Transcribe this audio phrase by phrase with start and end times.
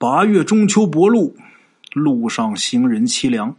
[0.00, 1.34] 八月中秋薄露，
[1.92, 3.56] 路上行人凄凉。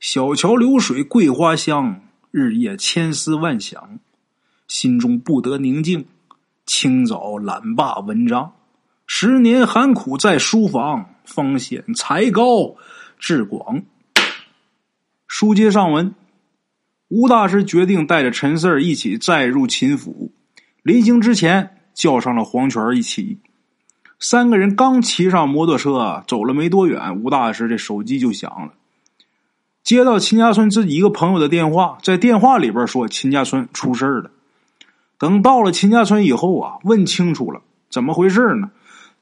[0.00, 3.98] 小桥流水桂花香，日夜千思万想，
[4.66, 6.06] 心中不得宁静。
[6.64, 8.54] 清早懒罢文章，
[9.06, 12.74] 十年寒苦在书房，方显才高
[13.18, 13.82] 志广。
[15.26, 16.14] 书接上文，
[17.08, 20.32] 吴大师决定带着陈四儿一起再入秦府。
[20.82, 23.40] 临行之前，叫上了黄泉一起。
[24.20, 28.72] 三个人刚骑上摩托车，走了没多远，吴大师这手机就响了。
[29.84, 34.30] 接到秦家村自己一个朋友的电话，在电话里边说秦家村出事了。
[35.18, 38.70] 等到了秦家村以后啊，问清楚了怎么回事呢？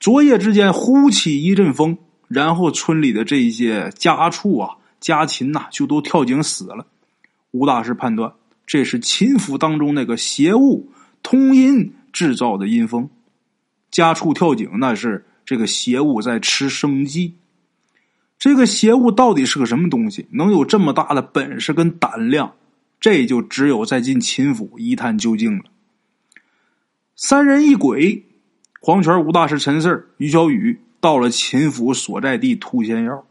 [0.00, 6.86] 昨夜之间呼起一阵风，然后村里的这些家畜啊、家禽呐，就都跳井死了。
[7.52, 8.32] 吴大师判断
[8.66, 10.90] 这是秦府当中那个邪物
[11.22, 13.08] 通阴制造的阴风。
[13.96, 17.36] 家畜跳井，那是这个邪物在吃生计。
[18.38, 20.26] 这个邪物到底是个什么东西？
[20.32, 22.52] 能有这么大的本事跟胆量？
[23.00, 25.64] 这就只有再进秦府一探究竟了。
[27.14, 28.26] 三人一鬼，
[28.82, 33.24] 黄泉、吴大师、陈四于小雨到了秦府所在地兔仙药，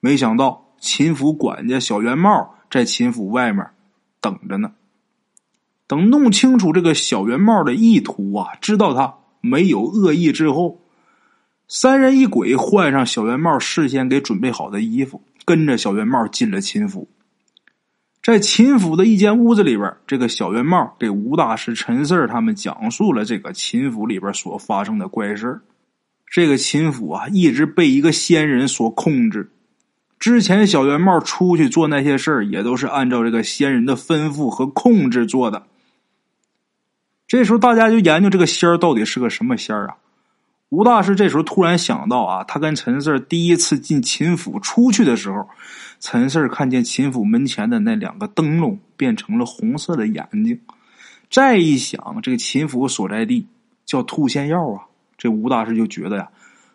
[0.00, 3.66] 没想到秦府管家小圆帽在秦府外面
[4.22, 4.72] 等着呢。
[5.86, 9.19] 等弄清楚这个小圆帽的意图啊，知道他。
[9.40, 10.80] 没有恶意之后，
[11.68, 17.08] 三人一鬼换上小圆帽事先给准备好的衣服，跟着小圆帽进了秦府。
[18.22, 25.60] 在秦府的一间屋子里边，这个小圆帽给吴大师、陈四他们讲述了这个秦府里边所发生的怪事
[26.30, 29.50] 这个秦府啊，一直被一个仙人所控制。
[30.18, 35.64] 之前小圆帽出去做那些事儿，也都是按照这个仙人的吩咐和控制做的。
[37.30, 39.96] 这时候，大家就研究这个仙儿到底是个什么仙儿啊？
[40.70, 45.48] 吴大师这时候突然想到啊，他跟陈四第一次进秦府出去的时候，
[46.00, 50.60] 陈四看见秦府门前的那两个灯笼变成了红色的眼睛。
[51.30, 53.46] 再一想，这个秦府所在地
[53.86, 54.82] 叫兔仙药啊，
[55.16, 56.28] 这吴大师就觉得呀，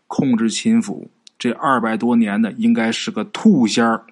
[0.07, 4.05] 控制秦府这二百多年的应该是个兔仙儿。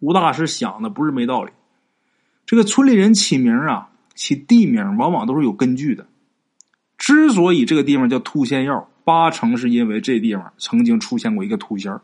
[0.00, 1.52] 吴大师想的不是没道理，
[2.44, 3.88] 这个村里人起名啊。
[4.16, 6.08] 其地名往往都是有根据的。
[6.98, 12.00] 之所以这个地方叫兔仙药，八成是因为这地方曾经出现过一个兔仙儿，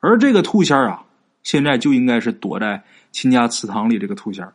[0.00, 1.04] 而这个兔仙儿啊，
[1.42, 2.82] 现在就应该是躲在
[3.12, 3.98] 秦家祠堂里。
[3.98, 4.52] 这个兔仙儿，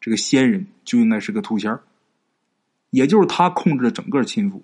[0.00, 1.80] 这个仙人就应该是个兔仙儿，
[2.90, 4.62] 也就是他控制了整个秦府。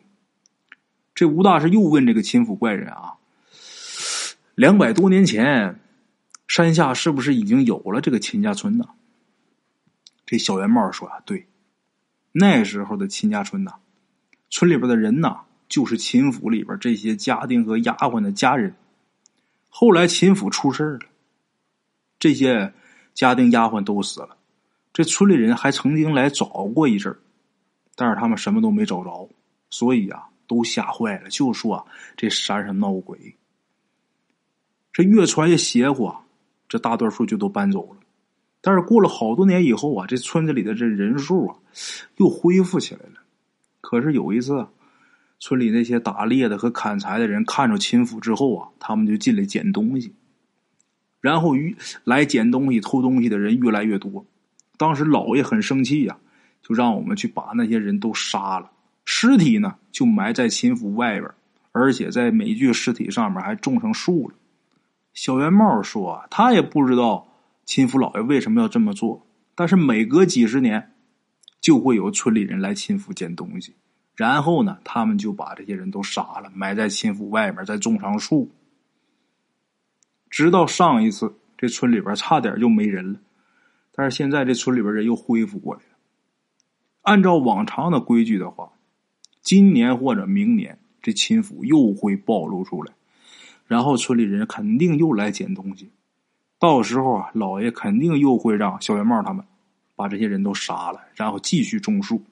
[1.15, 3.15] 这吴大师又问这个秦府怪人啊：
[4.55, 5.81] 两百多年前，
[6.47, 8.84] 山下是不是已经有了这个秦家村呢？
[10.27, 11.47] 这小圆帽说：“啊，对，
[12.33, 13.75] 那时候的秦家村呐，
[14.51, 18.75] 村里边的人呐，就是秦府里边这些家丁和丫鬟的家人。
[19.69, 21.01] 后来秦府出事了，
[22.19, 22.73] 这些
[23.13, 24.37] 家丁丫鬟都死了。
[24.93, 27.17] 这村里人还曾经来找过一阵
[27.97, 29.29] 但是他们什么都没找着，
[29.69, 31.84] 所以啊，都吓坏了，就说啊
[32.17, 33.37] 这山上闹鬼。
[34.93, 36.21] 这越传越邪乎，啊
[36.69, 38.01] 这大多数就都搬走了。”
[38.67, 41.57] 但是过了好多年以后啊，这村子里的这人数啊，
[42.17, 43.21] 又恢复起来了。
[43.83, 44.67] 可是有一次，
[45.39, 50.15] 村里那些打猎的和砍柴的人看着秦府之后啊，他们就进来捡东西。
[51.21, 54.25] 然后于来捡东西、偷东西的人越来越多。
[54.79, 56.17] 当时老爷很生气呀，
[56.63, 58.71] 就让我们去把那些人都杀了，
[59.05, 61.31] 尸体呢就埋在秦府外边，
[61.73, 64.35] 而且在每具尸体上面还种上树了。
[65.13, 67.29] 小圆帽说，他也不知道。
[67.65, 69.27] 亲夫老爷为什么要这么做？
[69.55, 70.93] 但是每隔几十年，
[71.61, 73.75] 就会有村里人来亲府捡东西，
[74.16, 78.51] 然后呢，他们就把这些人都杀了，埋在亲府外面，再种上树。
[80.28, 83.21] 直到上一次，这村里边差点就没人了，
[83.93, 85.97] 但是现在这村里边人又恢复过来了。
[87.03, 88.72] 按照往常的规矩的话，
[89.41, 92.93] 今年或者明年，这亲府又会暴露出来，
[93.67, 95.91] 然后村里人肯定又来捡东西。
[96.59, 99.45] 到时候啊，老爷肯定又会让小圆帽他们
[99.97, 102.24] 把这些人都杀了，然后继续种树。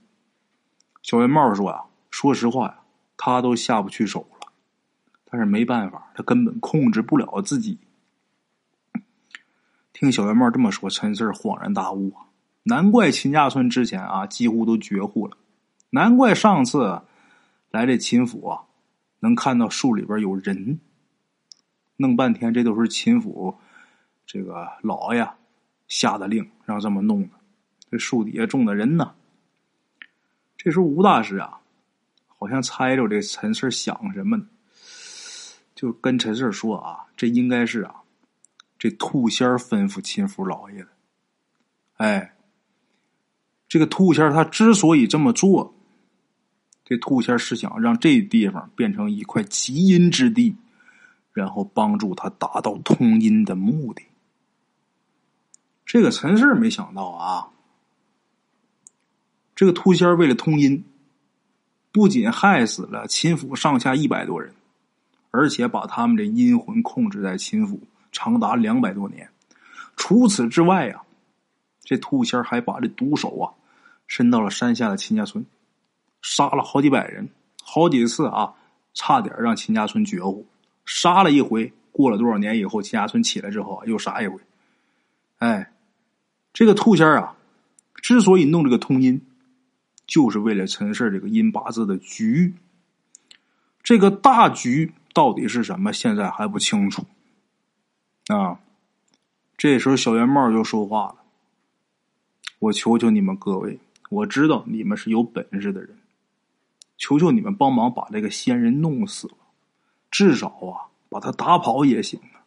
[1.02, 2.78] 小圆帽说呀：“说实话呀，
[3.16, 4.48] 他都下不去手了，
[5.24, 7.78] 但是没办法，他根本控制不了自己。”
[9.92, 12.26] 听小圆帽这么说，陈四恍然大悟啊，
[12.62, 15.36] 难怪秦家村之前啊几乎都绝户了，
[15.90, 17.02] 难怪上次
[17.70, 18.62] 来这秦府啊，
[19.20, 20.80] 能看到树里边有人，
[21.96, 23.58] 弄半天这都是秦府。
[24.32, 25.28] 这个老爷
[25.88, 27.34] 下的令，让这么弄的。
[27.90, 29.12] 这树底下种的人呢？
[30.56, 31.60] 这时候吴大师啊，
[32.38, 34.46] 好像猜着这陈四想什么呢？
[35.74, 37.94] 就跟陈四说啊，这应该是啊，
[38.78, 40.88] 这兔仙儿吩咐秦福老爷的。
[41.98, 42.34] 哎，
[43.68, 45.74] 这个兔仙儿他之所以这么做，
[46.86, 50.56] 这兔仙儿是想让这地方变成一块极阴之地，
[51.34, 54.02] 然后帮助他达到通阴的目的。
[55.92, 57.50] 这个陈氏没想到啊，
[59.54, 60.82] 这个兔仙儿为了通阴，
[61.92, 64.54] 不仅害死了秦府上下一百多人。
[65.32, 67.78] 而且把他们的阴魂控制在秦府
[68.10, 69.28] 长达两百多年。
[69.94, 71.02] 除此之外呀，
[71.82, 73.52] 这兔仙还把这毒手啊
[74.06, 75.44] 伸到了山下的秦家村，
[76.22, 77.28] 杀了好几百人，
[77.62, 78.54] 好几次啊，
[78.94, 80.46] 差点让秦家村绝户。
[80.86, 84.38] 杀了一回，过了多少年以后，秦家村起来之后又杀一回。
[85.38, 85.71] 哎，
[86.52, 87.36] 这个兔仙啊，
[87.96, 89.20] 之所以弄这个通阴，
[90.06, 92.54] 就是为了陈氏这个阴八字的局。
[93.82, 94.92] 这个大局。
[95.14, 95.92] 到底是什么？
[95.92, 97.04] 现在还不清楚。
[98.28, 98.58] 啊，
[99.58, 101.16] 这时候小圆帽就说话了
[102.58, 103.78] ：“我求求你们各位，
[104.08, 105.98] 我知道你们是有本事的人，
[106.96, 109.34] 求求你们帮忙把这个仙人弄死了，
[110.10, 112.40] 至少啊，把他打跑也行啊。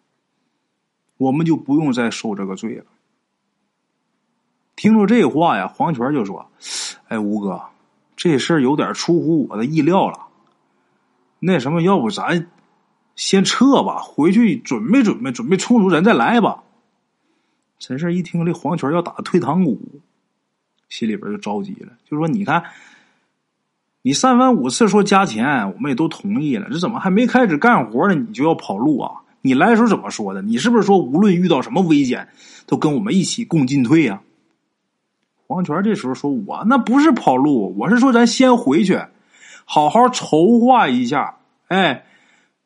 [1.17, 2.85] 我们就不用再受这个罪了。”
[4.85, 6.45] 听着这话呀，黄泉就说
[7.09, 7.59] ：“哎，吴哥，
[8.15, 10.19] 这事儿有点出乎我的意料了。
[11.39, 12.51] 那什么，要不咱……”
[13.15, 16.61] 先撤吧，回去准备准备，准备充足，咱再来吧。
[17.79, 19.81] 陈氏一听这黄泉要打退堂鼓，
[20.87, 22.65] 心里边就着急了，就说：“你看，
[24.03, 28.13] 你三番五次说加钱，我们也都同意了，这怎么还没开始干活呢？
[28.13, 29.23] 你就要跑路啊？
[29.41, 30.43] 你来的时候怎么说的？
[30.43, 32.27] 你是不是说无论遇到什么危险，
[32.67, 34.21] 都跟我们一起共进退呀？”
[35.47, 38.99] 黄泉这时候说：“我那不是跑路，我是说咱先回去，
[39.65, 41.37] 好好筹划一下。”
[41.69, 42.03] 哎。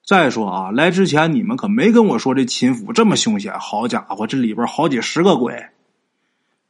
[0.08, 3.54] 再说啊，来之前你们可没跟我说这秦府这么凶险。
[3.60, 5.54] 好家伙，这里边好几十个鬼。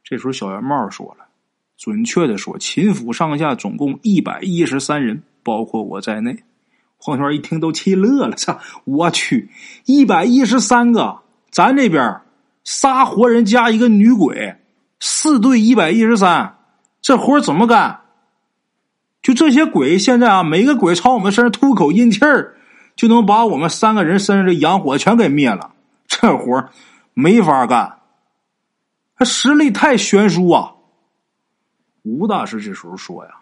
[0.04, 1.24] 这时候小圆帽说了，
[1.78, 6.36] 准确的说，秦府上下总共一百一十三人，包括我在内。
[6.98, 8.58] 黄泉一听都气乐了，操！
[8.84, 9.48] 我去，
[9.86, 11.20] 一百一十三个，
[11.50, 12.20] 咱这边
[12.64, 14.54] 仨活人加一个女鬼，
[15.00, 16.58] 四对一百一十三，
[17.02, 18.02] 这活怎么干？
[19.20, 22.56] 就这些鬼，现在啊，每个鬼朝我们身上吐口阴气儿。
[22.96, 25.72] 就能把我们三个人身上的阳火全给灭了，
[26.06, 26.68] 这活
[27.14, 28.00] 没法干，
[29.16, 30.74] 他实力太悬殊啊！
[32.02, 33.36] 吴大师这时候说呀：“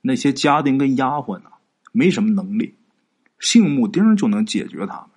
[0.00, 1.50] 那些家丁跟丫鬟呢，
[1.90, 2.76] 没什么能力，
[3.40, 5.10] 姓木丁就能解决他们。”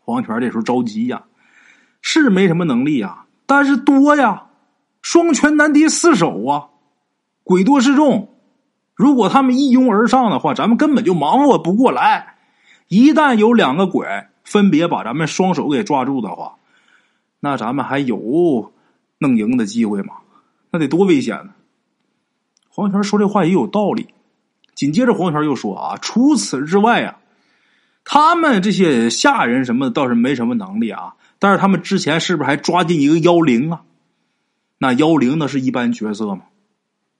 [0.00, 1.22] 黄泉这时候着急呀，
[2.02, 4.48] 是没什么能力啊，但是多呀，
[5.02, 6.68] 双拳难敌四手啊，
[7.42, 8.34] 鬼多势众，
[8.94, 12.36] 如果他们一拥而上的话，咱们根本就忙活不过来。
[12.88, 14.06] 一旦有两个鬼
[14.44, 16.56] 分别把咱们双手给抓住的话，
[17.40, 18.72] 那咱们还有
[19.18, 20.14] 弄赢的机会吗？
[20.70, 21.50] 那得多危险呢！
[22.68, 24.08] 黄泉说这话也有道理。
[24.74, 27.18] 紧接着黄泉又说啊，除此之外啊，
[28.04, 33.82] 他们这些下人什么的倒是没什么能力啊，但是他们之前是不是还抓进一个妖灵啊？
[34.80, 36.42] 那妖灵那是一般角色吗？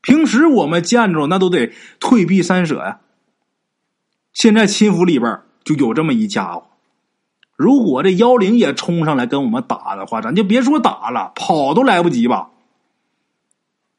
[0.02, 2.99] 平时我们见着那都得退避三舍呀。
[4.33, 5.40] 现在亲府里边。
[5.62, 6.62] 就有这么一家伙，
[7.55, 12.49] 如果这妖灵也冲上来跟我们打的话，咱就别说打了，跑都来不及吧。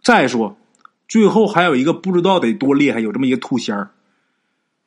[0.02, 0.58] 再说，
[1.08, 3.92] 最后还有一个不知道得多厉害，有这么一个兔仙儿。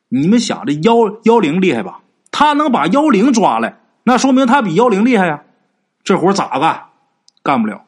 [0.09, 2.03] 你们想，这妖妖灵厉害吧？
[2.33, 5.45] 他能把妖灵抓来，那说明他比妖灵厉害呀。
[6.03, 6.87] 这活咋干？
[7.45, 7.85] 干不了。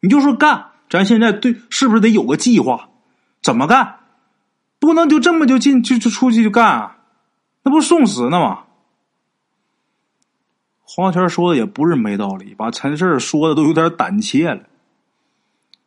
[0.00, 2.88] 你就说干，咱现在对是不是得有个计划？
[3.42, 4.00] 怎么干？
[4.78, 6.98] 不能就这么就进就就出去就干啊？
[7.62, 8.64] 那不送死呢吗？
[10.82, 14.64] 黄泉说的也不是没道理，把陈氏说的都有点胆怯了。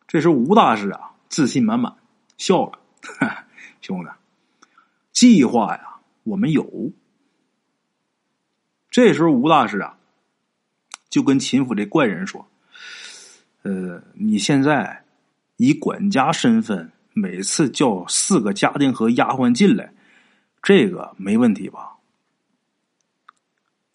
[0.07, 1.95] 这时吴大师啊，自信满满，
[2.37, 2.79] 笑了
[3.81, 4.09] ：“兄弟，
[5.11, 6.91] 计划呀，我们有。”
[8.91, 9.97] 这时候吴大师啊，
[11.09, 12.47] 就跟秦府这怪人说
[13.63, 15.03] ：“呃，你现在
[15.57, 19.93] 以管家身份，每次叫四个家丁和丫鬟进来。”
[20.63, 21.97] 这个没问题吧？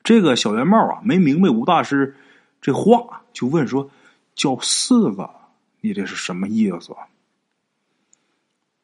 [0.02, 2.14] 这个小圆帽啊，没明白吴大师
[2.60, 3.90] 这话，就问说
[4.34, 5.30] ：“叫四个，
[5.80, 6.94] 你这是什么意思？”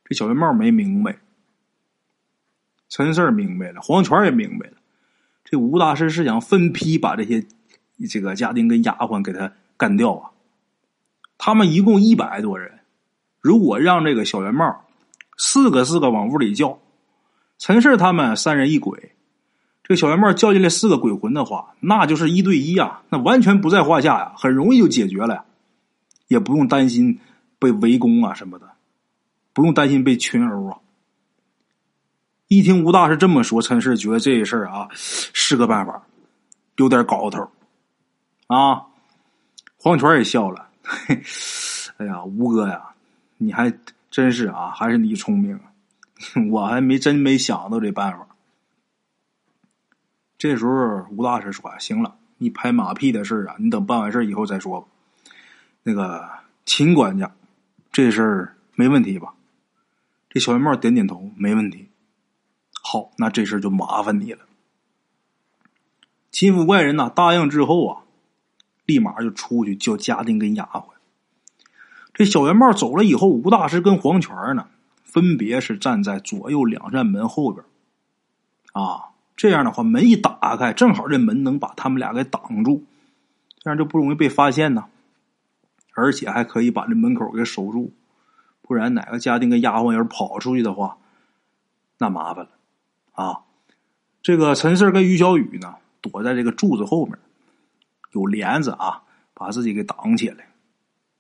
[0.04, 1.18] 这小圆帽没明白，
[2.88, 4.74] 陈四明白了，黄泉也明白了。
[5.44, 7.46] 这吴大师是想分批把这些
[8.08, 10.30] 这个家丁跟丫鬟给他干掉啊！
[11.46, 12.80] 他们一共一百多人，
[13.38, 14.86] 如果让这个小圆帽
[15.36, 16.78] 四个四个往屋里叫。
[17.58, 19.12] 陈氏他们三人一鬼，
[19.82, 25.44] 这个小圆帽叫进来四个鬼魂的话，那就是一对一啊，那完全不在话下呀，很容易就解决了，
[26.28, 27.20] 也不用担心
[27.58, 28.66] 被围攻啊什么的，
[29.52, 30.78] 不用担心被群殴啊。
[32.48, 36.06] 一听吴大师这么说，陈氏觉得这事儿啊是个办法，
[36.76, 37.50] 有点搞头
[38.46, 38.86] 啊。
[39.76, 41.22] 黄泉也笑了，嘿
[41.96, 42.94] 哎呀，吴哥呀，
[43.38, 43.72] 你还
[44.10, 45.58] 真是啊，还是你聪明，
[46.52, 48.26] 我还没真没想到这办法。
[50.36, 54.86] 这时候，吴大师说：“行了，你拍马屁的事啊，你等办完事以后再说吧。
[55.82, 56.28] 那个
[56.66, 57.34] 秦管家，
[57.90, 59.34] 这事儿没问题吧？”
[60.28, 61.88] 这小圆帽点点头，没问题。
[62.82, 64.44] 好，那这事儿就麻烦你了。
[66.30, 68.02] 秦府怪人呐，答应之后啊，
[68.86, 70.84] 立马就出去叫家丁跟丫鬟。
[72.12, 74.66] 这小圆帽走了以后，吴大师跟黄泉呢，
[75.02, 77.64] 分别是站在左右两扇门后边
[78.72, 79.10] 啊。
[79.36, 82.84] 这样的话，门一打开，正好这门能把他们俩给挡住，
[83.58, 84.84] 这样就不容易被发现呢。
[85.96, 87.92] 而且还可以把这门口给守住，
[88.62, 90.98] 不然哪个家丁跟丫鬟要是跑出去的话，
[91.98, 92.50] 那麻烦了
[93.12, 93.40] 啊！
[94.22, 97.18] 这个陈四跟于小雨呢，躲在这个柱子后面，
[98.14, 99.02] 有帘子啊，
[99.34, 100.48] 把自己给挡起来，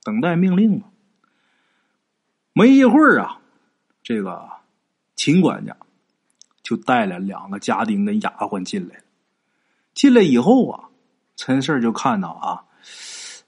[0.02, 0.88] 等待命令吧。
[2.54, 3.38] 没一会儿啊，
[4.02, 4.48] 这个
[5.14, 5.76] 秦管家。
[6.62, 9.02] 就带了两个家丁跟丫鬟进来
[9.92, 10.88] 进来以后啊，
[11.36, 12.64] 陈氏就看到啊，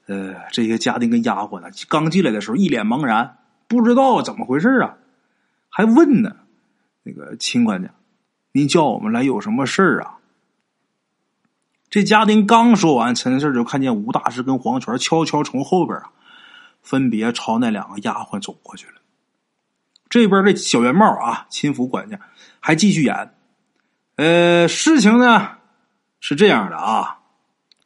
[0.05, 4.97] 呃，这些家丁跟丫鬟呢，刚进来的时候一脸茫然，不知道怎么回事啊，
[5.67, 6.35] 还问呢，
[7.01, 7.89] 那个秦管家，
[8.51, 10.19] 您叫我们来有什么事儿啊？
[11.97, 16.11] 这家丁刚说完，陈四就看见吴大师跟黄泉悄悄从后边啊，
[16.83, 18.93] 分别朝那两个丫鬟走过去了。
[20.07, 22.19] 这边这小圆帽啊，亲府管家
[22.59, 23.33] 还继续演。
[24.17, 25.53] 呃，事情呢
[26.19, 27.17] 是这样的啊，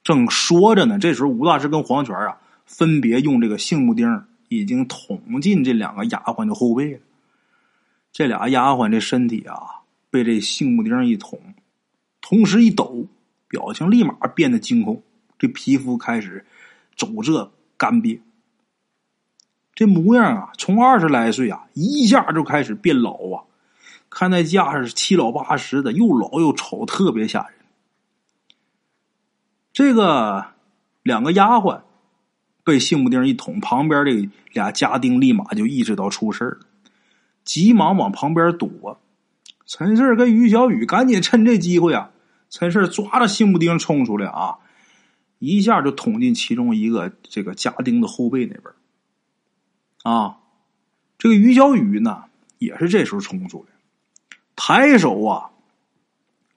[0.03, 6.99] 正说着呢，这时候吴大师跟黄泉啊，分别用这个杏木钉已经捅进这两个丫鬟的后背了。
[8.11, 9.55] 这俩丫鬟这身体啊，
[10.09, 11.39] 被这杏木钉一捅，
[12.19, 13.07] 同时一抖，
[13.51, 15.03] 表情立马变得惊恐，
[15.37, 16.45] 这皮肤开始
[16.95, 18.21] 皱褶干瘪。
[19.75, 23.43] 这模样啊，从二十来岁啊，一下就开始变老啊！
[24.09, 27.53] 看那架势，七老八十的，又老又丑，特别吓人。
[29.73, 30.45] 这个
[31.03, 31.81] 两个丫鬟
[32.63, 36.59] 被杏木钉一捅，旁边这俩家丁立马就意识到出事了，
[37.43, 38.97] 急忙往旁边躲。
[39.65, 42.11] 陈四跟于小雨赶紧趁这机会啊，
[42.51, 44.57] 陈氏抓着杏木钉冲出来啊，
[45.39, 48.65] 一下就捅进其中一个这个家丁的后背那边。
[50.03, 50.37] 啊，
[51.17, 52.25] 这个于小雨呢，
[52.57, 55.51] 也是这时候冲出来，抬手啊，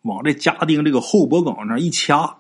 [0.02, 2.38] 往这家丁这个后脖梗上一掐，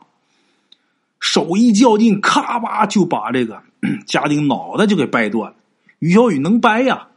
[1.20, 3.62] 手一较劲，咔吧就把这个
[4.04, 5.56] 家丁脑袋就给掰断了。
[6.00, 7.08] 于小雨能掰呀，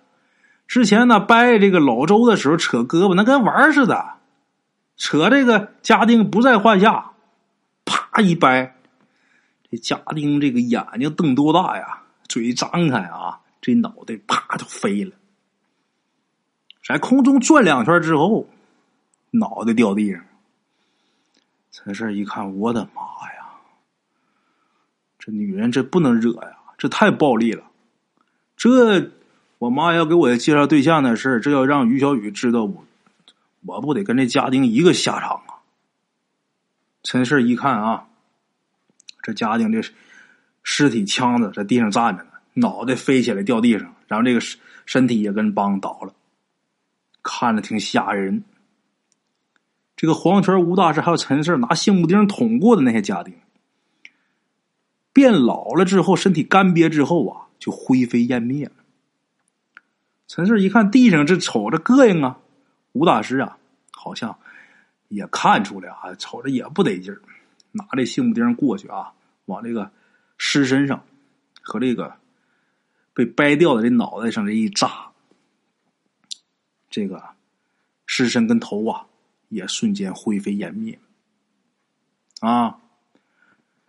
[0.67, 4.16] 之前呢掰这个老周的时候扯胳膊那跟玩似的，
[4.97, 7.11] 扯这个家丁不在话下，
[7.85, 8.75] 啪一掰，
[9.71, 13.39] 这家丁这个眼睛瞪多大呀，嘴张开啊。
[13.59, 15.11] 这脑袋啪就飞了，
[16.85, 18.47] 在空中转两圈之后，
[19.31, 20.23] 脑袋掉地上。
[21.71, 23.01] 陈氏一看，我的妈
[23.33, 23.49] 呀！
[25.19, 27.63] 这女人这不能惹呀，这太暴力了。
[28.55, 29.11] 这
[29.57, 32.85] 我妈要给我介绍对象的事这要让于小雨知道，不
[33.67, 35.61] 我不得跟这家丁一个下场啊！
[37.03, 38.07] 陈氏一看啊，
[39.21, 39.81] 这家丁这
[40.63, 42.29] 尸体枪子在地上站着呢。
[42.53, 44.39] 脑袋飞起来掉地上，然后这个
[44.85, 46.13] 身体也跟帮倒了，
[47.21, 48.43] 看着挺吓人。
[49.95, 53.35] 这个黄泉、吴大师还有陈四拿杏木钉捅过的那些家丁，
[55.13, 58.71] 变老了之后，身体干瘪之后啊，就灰飞烟灭了。
[60.27, 62.39] 陈四一看地上这瞅着膈应啊，
[62.93, 63.57] 吴大师啊，
[63.91, 64.37] 好像
[65.07, 67.21] 也看出来啊，瞅着也不得劲儿，
[67.71, 69.13] 拿这杏木钉过去啊，
[69.45, 69.91] 往这个
[70.37, 71.03] 尸身上
[71.61, 72.15] 和这个。
[73.13, 75.07] 被掰掉的这脑袋上这一扎，
[76.87, 77.23] 这个
[78.05, 79.07] 尸身跟头啊，
[79.49, 80.99] 也瞬间灰飞烟灭。
[82.41, 82.77] 啊，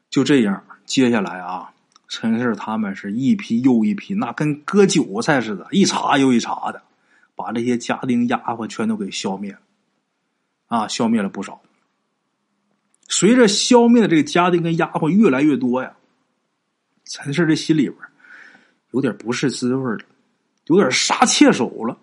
[0.08, 1.74] 就这样，接下来啊，
[2.08, 6.82] 陈氏他们是一批又一批，那跟割韭菜似的，一茬又一茬的，
[7.38, 9.60] 把这些家丁丫鬟全都给消灭了。
[10.66, 11.62] 啊，消灭了不少。
[13.08, 15.96] 随着消灭的这个家丁跟丫鬟越来越多呀，
[17.04, 17.96] 陈氏这心里边。
[18.92, 20.04] 有点不是滋味了，
[20.64, 21.98] 有点杀切手了。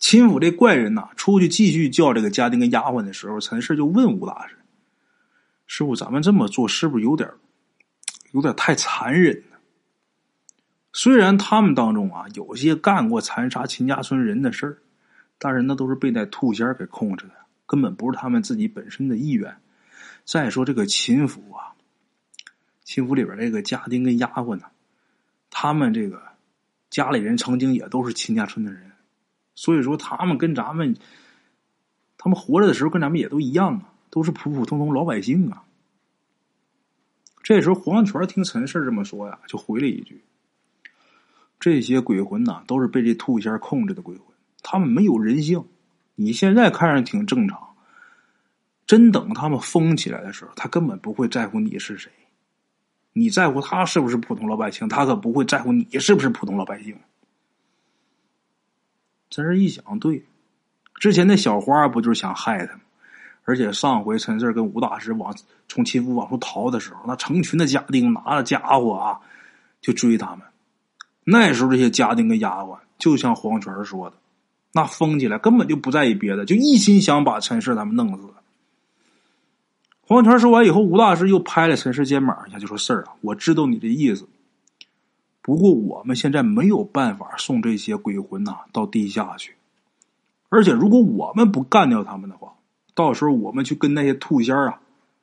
[0.00, 4.56] 秦府这怪人呐，出去继续叫这个家丁跟丫鬟的时候，陈氏就问吴大师
[5.68, 7.30] ：“师傅，咱们这么做是不是有点
[8.32, 9.40] 有点太残忍？
[11.00, 14.78] 虽然他们当中啊有些干过残杀秦家村人的事儿，
[15.38, 17.34] 但是那都是被那兔仙给控制的，
[17.66, 19.58] 根本不是他们自己本身的意愿。
[20.24, 21.70] 再说这个秦府啊，
[22.82, 24.64] 秦府里边这个家丁跟丫鬟呢，
[25.50, 26.20] 他们这个
[26.90, 28.90] 家里人曾经也都是秦家村的人。”
[29.54, 30.96] 所以说，他们跟咱们，
[32.16, 35.62] 他们活着的时候跟咱们也都一样啊，都是普普通通老百姓啊。
[37.44, 40.24] 这时候，黄泉听陈氏这么说呀，就回了一句
[41.60, 44.24] ：“这些鬼魂呐，都是被这兔仙控制的鬼魂，
[44.62, 45.64] 他们没有人性。
[46.14, 47.74] 你现在看上挺正常，
[48.86, 52.10] 真等他们疯起来的时候，他根本不会在乎你是谁。
[53.12, 56.96] 你在乎他是不是普通老百姓，他可不会在乎你是不是普通老百姓。”
[59.30, 60.24] 陈氏一想，对，
[60.94, 62.78] 之前那小花不就是想害他？
[63.44, 65.34] 而且上回陈氏跟吴大师往
[65.68, 69.20] 从秦府往出逃的时候，那成群的家丁拿着家伙啊，
[69.80, 70.40] 就追他们。
[71.30, 74.16] 那时候这些家丁跟丫鬟，就像黄泉说的，
[74.72, 78.24] 那疯起来根本就不在意别的，就一心想把陈氏他们弄死。
[80.00, 84.26] 黄泉说完以后，吴大师又拍了陈氏肩膀一下，就说：“事儿啊，我知道你的意思。”
[85.42, 89.54] 不过我们现在没有办法送这些鬼魂呐到地下去，
[90.48, 92.54] 而且如果我们不干掉他们的话，
[92.94, 94.80] 到时候我们去跟那些兔仙啊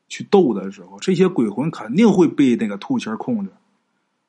[0.08, 3.52] 去斗的时候，这些鬼魂肯定会被那个兔仙控制，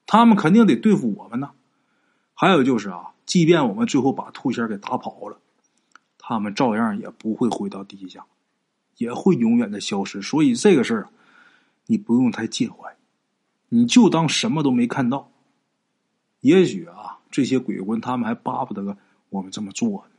[0.06, 1.50] 他们肯定得对付我们呢。
[2.38, 5.38] 还有就是啊，即便我们最后把兔仙给打跑了，
[6.18, 8.26] 他们照样也不会回到地下，
[8.98, 10.20] 也会永远的消失。
[10.20, 11.08] 所以这个事儿，
[11.86, 12.94] 你不用太介怀，
[13.70, 15.30] 你就当什么都没看到。
[16.40, 18.98] 也许啊，这些鬼魂他们还巴不得
[19.30, 20.10] 我们这么做呢。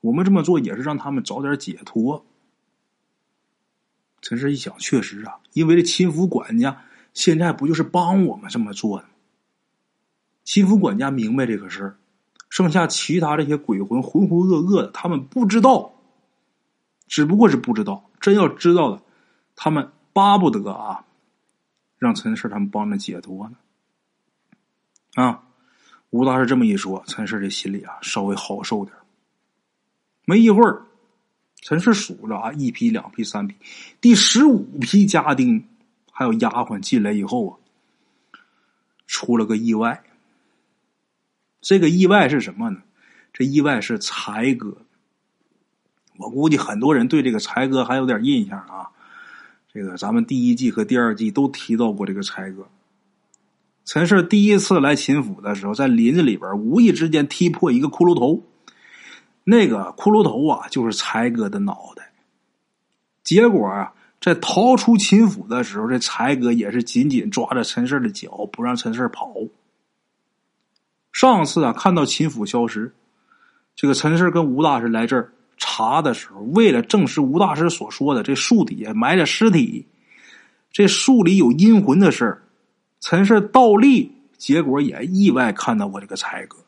[0.00, 2.26] 我们这么做也是让他们早点解脱。
[4.20, 6.82] 陈氏一想，确实啊，因为这秦府管家
[7.14, 9.04] 现在不就是帮我们这么做的？
[10.50, 11.96] 秦府管家明白这个事儿，
[12.48, 15.94] 剩下其他这些鬼魂浑浑噩噩的，他们不知道，
[17.06, 18.10] 只不过是不知道。
[18.20, 19.00] 真要知道了，
[19.54, 21.04] 他们巴不得啊，
[21.98, 23.56] 让陈氏他们帮着解脱呢。
[25.14, 25.44] 啊，
[26.10, 28.92] 吴大师这么一说，陈氏这心里啊稍微好受点
[30.24, 30.82] 没一会儿，
[31.62, 33.54] 陈氏数着啊，一批、两批、三批，
[34.00, 35.64] 第十五批家丁
[36.10, 37.54] 还有丫鬟进来以后啊，
[39.06, 40.02] 出了个意外。
[41.60, 42.82] 这个意外是什么呢？
[43.32, 44.76] 这意外是才哥。
[46.18, 48.90] 我估计很多人对这个才哥还有点印象啊。
[49.72, 52.66] 这个咱们第一季和第二季都提到过这个才哥。
[53.84, 58.42] 陈氏第一次来秦府的时候，在林子里边无意之间踢破一个骷髅头，
[59.44, 62.12] 那个骷髅头啊，就是才哥的脑袋。
[63.22, 69.32] 结果啊，在逃出秦府的时候，这才哥也是紧紧抓着陈氏的脚，不让陈氏跑。
[71.12, 72.94] 上次啊，看到秦府消失，
[73.74, 79.86] 这个陈氏跟吴大师来这儿查的时候，为了证实吴大师所说的这树底下埋着尸体，
[80.70, 82.42] 这树里有阴魂的事。
[83.00, 86.58] 陈氏倒立，结果也意外看到我这个才哥。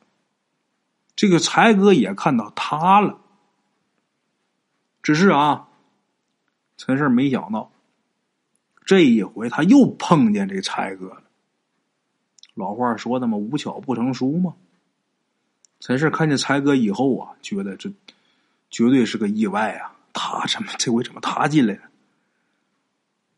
[1.15, 3.19] 这个才哥也看到他了，
[5.03, 5.69] 只是啊，
[6.79, 7.71] 陈氏没想到，
[8.85, 11.22] 这一回他又碰见这才哥。
[12.55, 14.55] 老话说的嘛，无巧不成书嘛。
[15.81, 17.91] 陈氏看见才哥以后啊，觉得这
[18.71, 19.97] 绝对是个意外啊！
[20.13, 21.81] 他怎么这回怎么他进来了？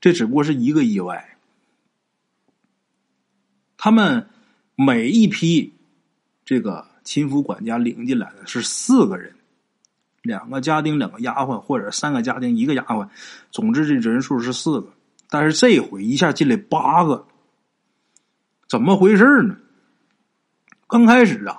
[0.00, 1.36] 这只不过是一个意外。
[3.78, 4.28] 他们
[4.74, 5.72] 每一批
[6.44, 9.34] 这个秦府管家领进来的是四个人，
[10.22, 13.08] 两个家丁，两个丫鬟，或者三个家丁，一个丫鬟，
[13.50, 14.92] 总之这人数是四个。
[15.30, 17.26] 但是这回一下进来八个，
[18.74, 19.54] 怎么回事呢？
[20.88, 21.58] 刚开始啊，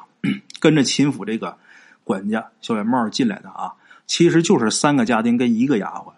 [0.60, 1.58] 跟着秦府这个
[2.04, 3.76] 管家小圆帽进来的啊，
[4.06, 6.12] 其实就是三个家丁跟一个丫鬟。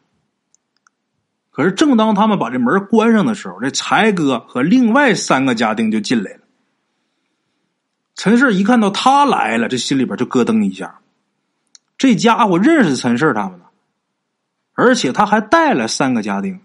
[1.51, 6.39] 可是，正当他们把这门关上的时候，这才哥和另外三个家丁就进来了。
[8.15, 10.99] 陈氏一看到他来了，这心里边就咯噔一下。
[11.99, 13.65] 这家伙认识陈氏他们呢，
[14.73, 16.59] 而且他还带了三个家丁。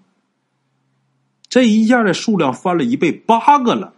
[1.50, 3.92] 这一下的数量翻了一倍，八个了。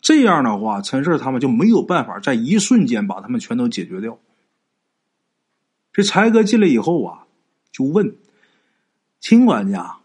[0.00, 4.18] 这样的话，陈氏他们就没有办法在一瞬间把他们全都解决掉。
[5.92, 7.26] 这柴哥进来以后啊，
[7.72, 8.16] 就问。
[9.20, 9.98] 秦管家，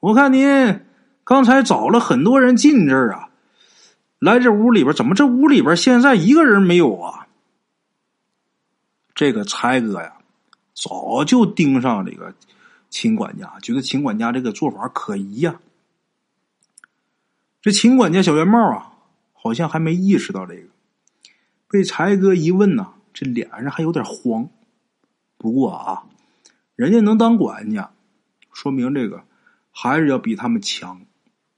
[0.00, 0.80] 我看您
[1.24, 3.28] 刚才找了很多人进这儿啊，
[4.18, 7.26] 来这屋里边，怎么这屋里边现在一个人没有啊？
[9.14, 10.14] 这个柴哥呀，
[10.72, 12.32] 早就盯上这个
[12.88, 15.60] 秦管家，觉得秦管家这个做法可疑呀。
[17.68, 18.94] 这秦管家小圆帽啊，
[19.34, 20.68] 好像还没意识到这个，
[21.68, 24.48] 被柴哥一问呢，这脸上还有点黄。
[25.36, 26.04] 不过啊，
[26.76, 27.90] 人家能当管家，
[28.54, 29.22] 说明这个
[29.70, 31.02] 还是要比他们强，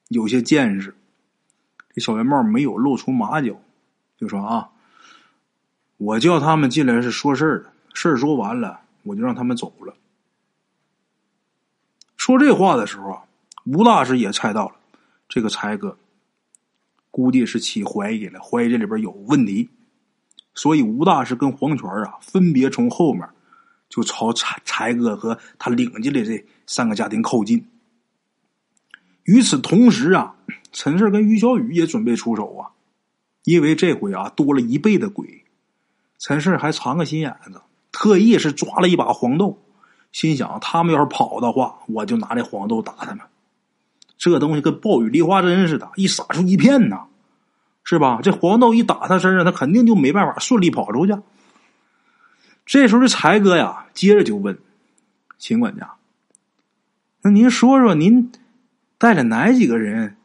[0.08, 0.96] 有些见识。
[1.94, 3.62] 这小圆帽没有露出马脚，
[4.16, 4.70] 就说啊。
[5.96, 9.94] 我叫他们进来是说事儿的，事儿说完了，我就让他们走了。
[12.16, 13.22] 说这话的时候啊，
[13.64, 14.74] 吴大师也猜到了，
[15.30, 15.96] 这个柴哥
[17.12, 19.70] 估计是起怀疑了，怀疑这里边有问题，
[20.54, 23.26] 所以吴大师跟黄泉啊，分别从后面
[23.88, 27.64] 就朝柴柴哥和他领进来这三个家庭靠近。
[29.22, 30.34] 与此同时啊，
[30.72, 32.70] 陈氏跟于小雨也准备出手啊，
[33.44, 35.44] 因为这回啊多了一倍的鬼。
[36.18, 37.62] 陈氏还藏个心眼子，
[37.92, 39.56] 特意是抓了一把黄豆，
[40.10, 43.24] 心想他们要是跑的话，我就拿这黄豆打他们。
[44.20, 47.06] 这东西跟暴雨梨花针似的，一撒出一片呐，
[47.84, 48.20] 是吧？
[48.22, 51.16] 这黄豆一打他身上，他肯定就没办法顺利跑出去。
[52.66, 54.58] 这时候，这柴哥呀，接着就问
[55.38, 55.94] 秦管家
[57.24, 58.30] ：“那您说说，您
[58.98, 60.16] 带着哪几个人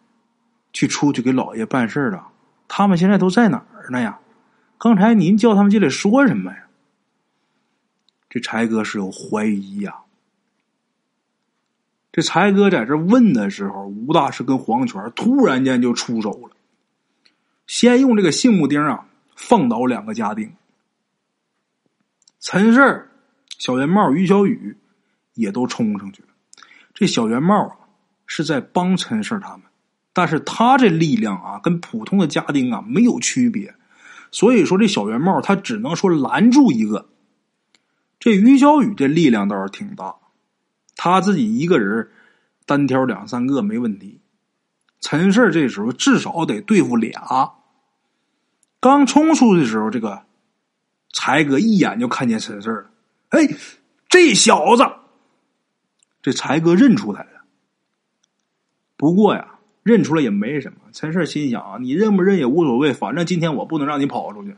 [0.73, 2.27] 去出去给老爷办事了？
[2.67, 4.19] 他们现在都在哪儿呢呀？”
[4.77, 6.67] 刚才您叫他们进来说什么呀？
[8.29, 9.95] 这柴哥是有怀疑呀。
[12.15, 16.51] 这柴哥在这问的时候，吴大师跟黄泉突然间就出手了，
[17.67, 20.53] 先用这个杏木钉啊放倒两个家丁。
[22.39, 23.09] 陈氏、
[23.57, 24.77] 小圆帽、于小雨
[25.33, 26.29] 也都冲上去了。
[26.93, 27.75] 这小圆帽啊
[28.25, 29.63] 是在帮陈氏他们，
[30.13, 33.75] 但是他这力量啊跟普通的家丁啊没有区别。
[34.31, 37.09] 所以说，这小圆帽他只能说拦住一个。
[38.19, 40.15] 这于小雨这力量倒是挺大，
[40.95, 42.09] 他自己一个人
[42.65, 44.19] 单挑两三个没问题。
[44.99, 47.53] 陈氏这时候至少得对付俩。
[48.79, 50.23] 刚冲出去的时候，这个
[51.13, 52.89] 才哥一眼就看见陈氏了。
[53.29, 53.47] 哎，
[54.09, 54.83] 这小子，
[56.21, 57.43] 这才哥认出来了。
[58.97, 59.51] 不过呀。
[59.83, 64.55] 认出来也没什么，陈氏心想啊，你认不认也无所谓，反正今天我不能让你跑出去，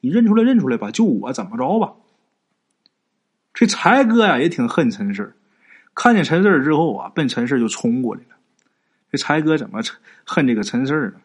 [0.00, 1.92] 你认出来认出来吧，就我怎么着吧。
[3.52, 5.36] 这才哥呀也挺恨陈氏，
[5.94, 8.36] 看见陈氏之后啊，奔陈氏就冲过来了。
[9.10, 9.80] 这才哥怎么
[10.24, 11.20] 恨这个陈氏呢？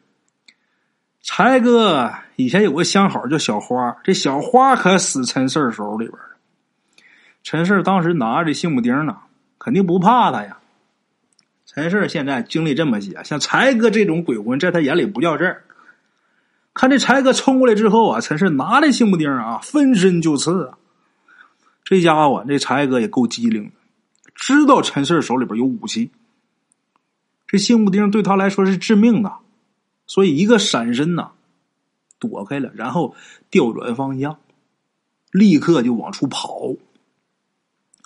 [1.22, 6.36] 才哥以前有个相好叫小花，这小花可死陈氏手里边了。
[7.44, 9.18] 陈氏当时拿着这杏木钉呢，
[9.58, 10.58] 肯定不怕他呀。
[11.66, 15.64] 陈氏现在经历这么些，像才哥这种鬼魂，在他眼里不叫事儿。
[16.74, 20.78] 看这才哥冲过来之后啊，陈氏拿着杏木钉啊，分身就刺啊。
[21.84, 23.72] 这家伙，这才哥也够机灵的，
[24.36, 26.12] 知道陈氏手里边有武器。
[27.48, 29.38] 这杏木钉对他来说是致命的，
[30.06, 31.32] 所以一个闪身呐，
[32.20, 33.16] 躲开了，然后
[33.50, 34.40] 调转方向，
[35.32, 36.76] 立刻就往出跑。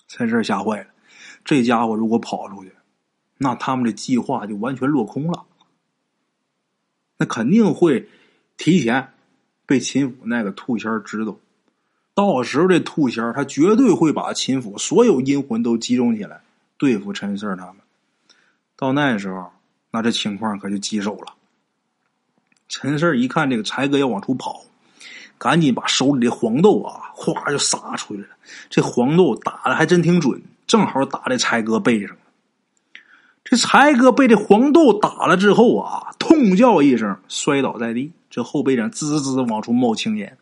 [0.07, 0.89] 陈氏吓坏了，
[1.43, 2.73] 这家伙如果跑出去。
[3.37, 5.45] 那他们的计划就完全落空了，
[7.17, 8.09] 那肯定会
[8.57, 9.13] 提前
[9.65, 11.37] 被秦府那个兔仙知道，
[12.19, 16.41] 到时候这兔仙儿他绝对会把秦府所有阴魂都集中起来
[16.77, 17.75] 对付陈四他们。
[18.75, 19.53] 到那时候，
[19.89, 21.33] 那这情况可就棘手了。
[22.67, 24.65] 陈四一看这个财哥要往出跑，
[25.37, 28.27] 赶紧把手里的黄豆啊，哗就撒出去了。
[28.69, 32.17] 这黄豆打的还真挺准，正好打在财哥背上。
[33.45, 40.37] 这柴哥被这黄豆打了之后啊，痛叫一声，摔倒在地，这后背上滋滋往出冒青烟。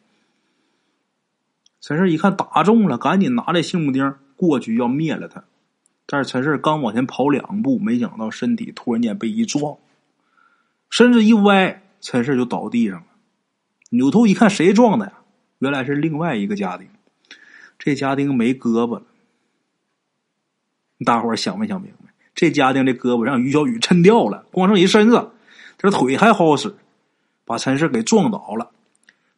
[1.88, 5.45] 陈氏一看打中了，赶紧拿着杏木钉过去要灭了他。
[6.06, 9.78] 但是陈氏刚往前跑两步，没想到身体突然间被一撞，
[10.89, 13.06] 身子一歪，陈氏就倒地上了。
[13.91, 15.13] 扭头一看，谁撞的呀？
[15.60, 16.89] 原来是另外一个家丁。
[17.80, 19.04] 这家丁没胳膊了，
[21.06, 22.12] 大伙想没想明白？
[22.36, 25.32] 这家丁的胳膊让于小雨抻掉了，光剩一身子，
[25.78, 26.76] 这腿还好使，
[27.45, 28.71] 把陈氏给撞倒了，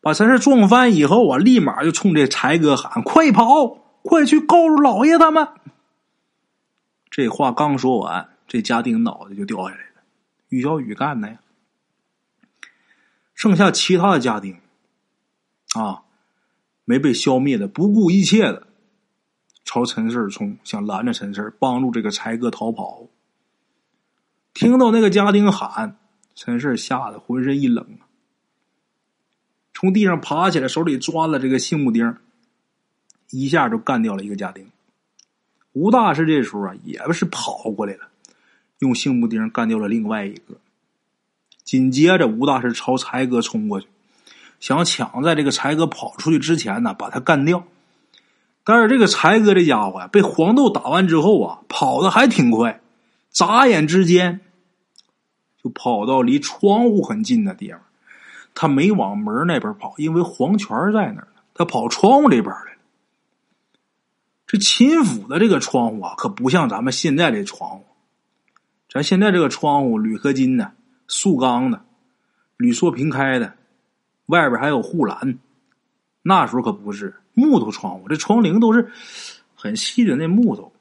[0.09, 3.67] 把陈氏撞翻以后我，立马就冲这柴哥喊：“快跑，
[4.01, 5.47] 快去告诉老爷他们！”
[7.11, 10.01] 这话刚说完，这家丁脑袋就掉下来了。
[10.47, 11.37] 于小雨干的呀，
[13.35, 14.57] 剩下其他的家丁
[15.75, 16.01] 啊，
[16.85, 18.65] 没被消灭的，不顾一切的。
[19.63, 23.03] 朝陈氏冲，想拦着陈氏，帮助这个财哥逃跑。
[24.55, 25.99] 听到那个家丁喊，
[26.33, 27.99] 陈氏吓得浑身一冷，
[29.79, 32.17] 从地上爬起来，手里抓了这个杏木钉，
[33.29, 34.67] 一下就干掉了一个家丁。
[35.71, 38.09] 吴大师这时候啊，也是跑过来了，
[38.79, 40.57] 用杏木钉干掉了另外一个。
[41.63, 43.87] 紧接着，吴大师朝才哥冲过去，
[44.59, 47.63] 想抢在这个才哥跑出去之前呢，把他干掉。
[48.65, 52.81] 但是这个才哥这家伙呀，被黄豆打完之后啊，跑的还挺快，
[53.31, 54.41] 眨眼之间
[55.63, 57.79] 就跑到离窗户很近的地方。
[58.53, 62.79] 他没往门那边跑，因为黄泉在那儿他跑窗户这边来了。
[64.47, 67.85] 这秦府的这个窗户啊，可不像咱们现在这窗户。
[68.89, 70.71] 咱现在这个窗户铝合金的、
[71.07, 71.81] 塑钢的、
[72.57, 73.53] 铝塑平开的，
[74.25, 75.37] 外边还有护栏。
[76.23, 78.91] 那时候可不是木头窗户，这窗棂都是
[79.55, 80.73] 很细的那木头。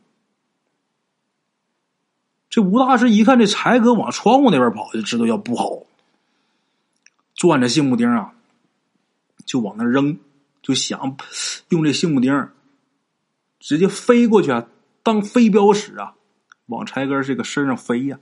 [2.48, 5.68] 这吴大师一看这柴哥往窗户那边跑，就知道要不好。
[7.40, 8.33] 攥着杏木钉啊，
[9.46, 10.18] 就往那扔，
[10.61, 11.16] 就想
[11.70, 12.48] 用这杏木钉
[13.61, 14.66] 直接飞过去啊，
[15.05, 16.14] 当飞镖使啊，
[16.66, 18.18] 往柴哥这个身上飞呀。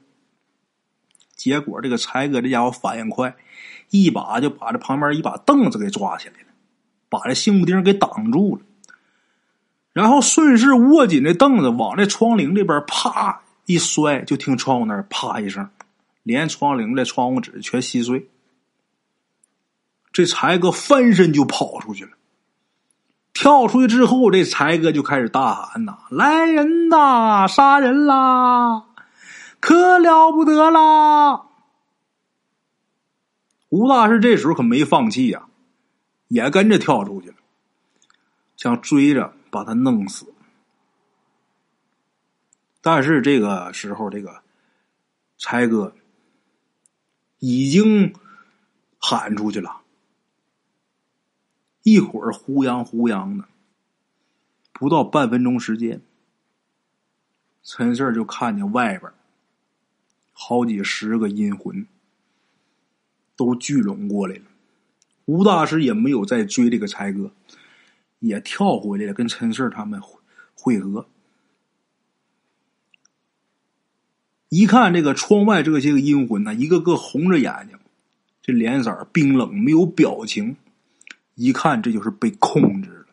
[1.35, 3.35] 结果这个柴哥这家伙反应快，
[3.89, 6.49] 一把就把这旁边一把凳子给抓起来了，
[7.09, 8.63] 把这杏木钉给挡住了，
[9.95, 15.71] 然后顺势握紧这凳子往这窗棂这边啪一摔，就听窗户那儿啪一声，
[16.23, 18.29] 连窗棂的窗户纸全稀碎。
[20.17, 22.13] 这才哥翻身就跑出去了，
[23.35, 28.87] 跳出去之后，这才哥就开始大喊呐：“来人呐，杀人啦，
[29.61, 31.49] 可了不得啦！”
[33.69, 35.49] 吴大师这时候可没放弃呀，
[36.29, 37.37] 也跟着跳出去了，
[38.57, 40.33] 想追着把他弄死。
[42.81, 44.41] 但是这个时候，这个
[45.37, 45.95] 才哥
[47.39, 48.15] 已经
[48.99, 49.83] 喊出去了。
[51.87, 53.45] 一会儿呼泱呼泱的，
[54.73, 56.03] 不到半分钟时间，
[57.63, 59.13] 陈四就看见外边
[60.33, 61.87] 好几十个阴魂
[63.37, 64.43] 都聚拢过来了。
[65.27, 67.31] 吴大师也没有再追这个柴哥，
[68.19, 70.03] 也跳回来了，跟陈四他们
[70.57, 71.07] 会合。
[74.49, 77.79] 一看这个窗外这些个阴魂呢，一个个红着眼睛，
[78.43, 80.57] 这脸色冰冷，没有表情。
[81.37, 83.07] 一看，这就是被控制了。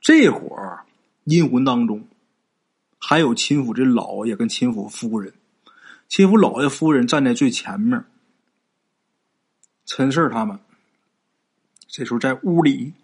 [0.00, 0.84] 这会儿
[1.24, 2.08] 阴魂当中
[2.98, 5.34] 还有秦府这老爷跟秦府夫人，
[6.08, 8.04] 秦府老爷夫人站在最前面。
[9.84, 10.58] 陈氏他们
[11.86, 12.94] 这时候在屋里，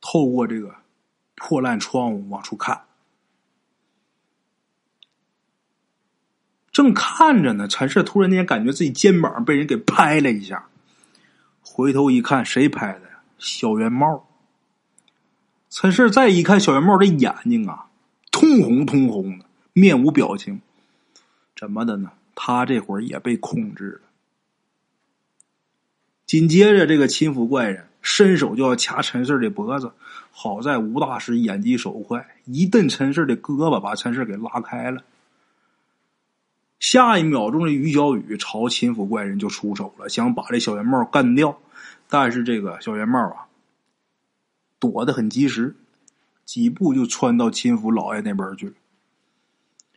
[0.00, 0.76] 透过这个
[1.34, 2.82] 破烂窗户往出看，
[6.70, 7.66] 正看着呢。
[7.66, 10.69] 陈氏突然间感觉自己肩膀被人给拍了一下。
[11.80, 13.22] 回头一看，谁拍的呀？
[13.38, 14.26] 小圆帽。
[15.70, 17.86] 陈氏再一看小圆帽的眼睛啊，
[18.30, 20.60] 通红通红的，面无表情。
[21.56, 22.12] 怎么的呢？
[22.34, 24.08] 他这会儿也被控制了。
[26.26, 29.92] 紧接着，这个秦府怪人伸手就要掐陈氏的脖子，
[30.30, 35.02] 好在吴大师眼疾手快，一蹬陈氏的胳膊，把陈氏给拉开了。
[36.78, 41.58] 下一秒钟，这于小雨朝秦府怪人就出手了，想把这小圆帽干掉。
[42.10, 43.46] 但是这个小圆帽啊，
[44.78, 45.76] 躲得很及时，
[46.44, 48.74] 几步就窜到秦府老爷那边去了。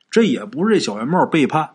[0.09, 1.73] 这也不是小圆帽背叛，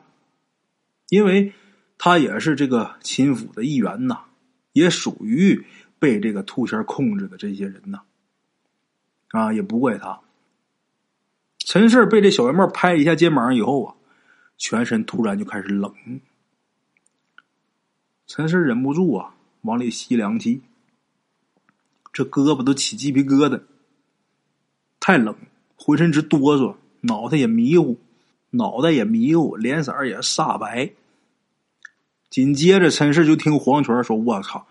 [1.10, 1.52] 因为
[1.98, 4.20] 他也是这个秦府的一员呐，
[4.72, 5.66] 也属于
[5.98, 8.02] 被这个兔仙控制的这些人呐。
[9.32, 10.20] 啊，也不怪他。
[11.58, 13.94] 陈氏被这小圆帽拍一下肩膀以后啊。
[14.60, 15.94] 全身突然就开始冷，
[18.26, 20.62] 陈氏忍不住啊，往里吸凉气，
[22.12, 23.60] 这胳膊都起鸡皮疙瘩，
[25.00, 25.34] 太冷，
[25.76, 27.98] 浑身直哆嗦，脑袋也迷糊，
[28.50, 30.92] 脑袋也迷糊，脸色也煞白。
[32.30, 34.66] 紧接着，陈氏就听黄泉说：“我靠，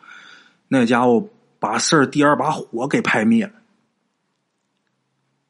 [0.67, 1.27] 那家伙
[1.59, 3.53] 把事儿第二把火给拍灭了。”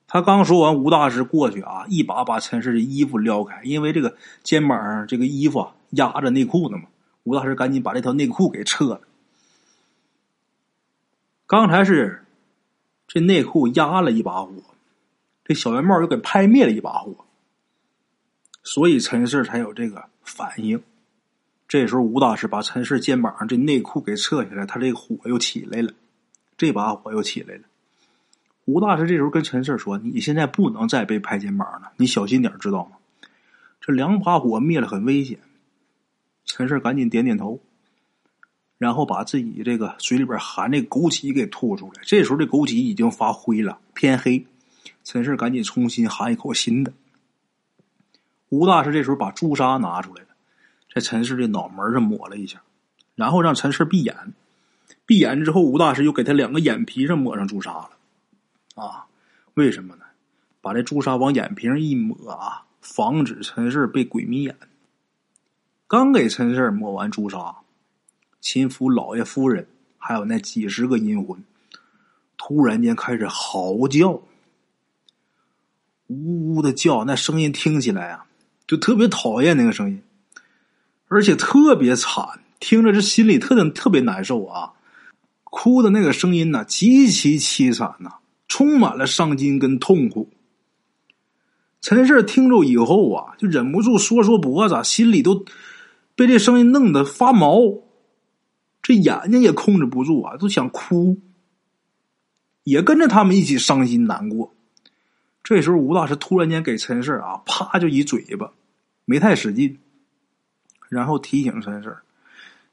[0.08, 6.86] 他刚说完，吴大师过去啊，一把把陈氏的衣服撩开，因为这个肩膀上这个衣服压着内裤呢嘛。
[7.23, 9.02] 吴大师赶紧把这条内裤给撤了。
[11.48, 12.26] 刚才是
[13.08, 14.52] 这内裤压了一把火，
[15.46, 17.26] 这小圆帽又给拍灭了一把火，
[18.64, 20.84] 所以陈氏才有这个反应。
[21.70, 25.94] 这时候，吴大师把陈氏肩膀上这内裤给撤下来，他这个火又起来了，
[26.58, 27.62] 这把火又起来了。
[28.66, 32.98] 吴大师这时候跟陈四说：“你现在不能再被拍肩膀了，你小心点，知道吗？
[33.80, 35.40] 这两把火灭了很危险。”
[36.44, 37.62] 陈四赶紧点点头。
[38.78, 42.02] 然后把自己这个嘴里边含这枸杞给吐出来。
[42.04, 44.46] 这时候这枸杞已经发灰了，偏黑。
[45.04, 46.94] 陈氏赶紧重新含一口新的。
[48.50, 50.30] 吴大师这时候把朱砂拿出来了，
[50.94, 52.62] 在陈氏的脑门上抹了一下，
[53.16, 54.34] 然后让陈氏闭眼。
[55.06, 57.90] 闭眼之后，吴大师又给他两个眼皮上抹上朱砂了。
[58.76, 59.06] 啊，
[59.54, 60.04] 为什么呢？
[60.60, 64.58] 把这朱砂往眼皮上一抹啊，防止陈氏被鬼迷眼。
[65.88, 67.56] 刚给陈氏抹完朱砂，
[68.39, 71.43] 秦府老爷夫人还有那几十个阴魂，
[72.38, 74.21] 突然间开始嚎叫，
[76.08, 78.26] 呜呜的叫，那声音听起来啊，
[78.65, 80.02] 就特别讨厌那个声音，
[81.08, 84.73] 而且特别惨，听着这心里特特别难受啊！
[85.43, 88.15] 哭的那个声音呢，极其凄惨呐，
[88.47, 90.30] 充满了伤心跟痛苦。
[91.82, 95.45] 陈氏听着以后啊，就忍不住缩缩脖子，心里都。
[96.15, 97.60] 被这声音弄得发毛，
[98.88, 101.19] 这眼睛也控制不住啊，都想哭，
[102.63, 104.56] 也跟着他们一起伤心难过。
[105.43, 108.54] 这时候，吴大师突然间给陈氏啊，啪就一嘴巴，
[109.04, 109.78] 没太使劲，
[110.88, 111.97] 然后提醒陈氏，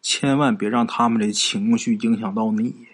[0.03, 2.87] 千万别让他们这情绪影响到你。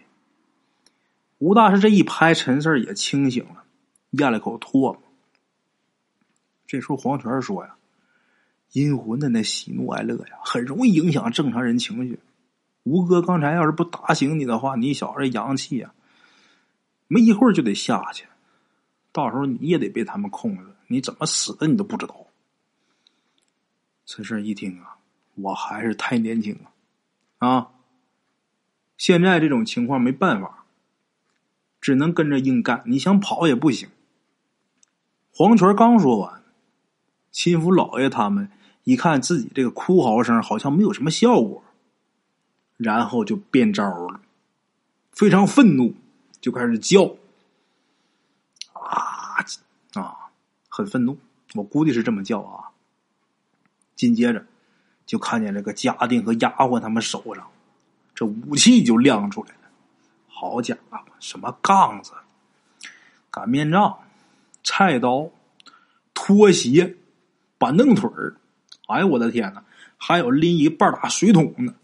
[1.37, 3.65] 吴大师这一拍，陈氏也清醒了，
[4.13, 5.03] 咽了口唾沫。
[6.67, 7.77] 这时候，黄泉说呀。
[8.73, 12.19] 阴魂的那喜怒哀乐呀，很容易影响正常人情绪。
[12.85, 15.93] 吴哥刚才要是不打醒你的话，你小子阳气呀，
[17.09, 18.27] 没一会儿就得下去，
[19.13, 20.65] 到时候你也得被他们控制。
[20.89, 22.27] 你怎么死的你都不知道。
[24.07, 24.97] 此事一听啊，
[25.37, 27.69] 我还是太年轻了啊！
[28.97, 30.65] 现在这种情况没办法，
[31.81, 32.83] 只能跟着硬干。
[32.87, 33.89] 你想跑也不行。
[35.33, 36.43] 黄泉刚说完，
[37.31, 38.51] 亲府老爷他们。
[38.85, 41.63] 一看自己这个哭嚎声好像没有什么效果，
[42.83, 44.21] 然后就变招了，
[45.13, 45.95] 非常愤怒，
[46.41, 47.15] 就开始叫，
[48.73, 49.37] 啊
[49.93, 50.17] 啊，
[50.67, 51.19] 很愤怒，
[51.53, 52.71] 我估计是这么叫啊。
[53.95, 54.47] 紧接着
[55.05, 57.47] 就看见这个家丁和丫鬟他们手上
[58.15, 59.69] 这武器就亮出来了，
[60.27, 62.13] 好家伙，什么杠子、
[63.31, 63.99] 擀面杖、
[64.65, 65.29] 菜刀、
[66.15, 66.97] 拖鞋、
[67.59, 68.37] 板凳腿儿。
[68.87, 69.63] 哎呦我的天哪！
[69.99, 71.75] 还有拎一半打水桶呢。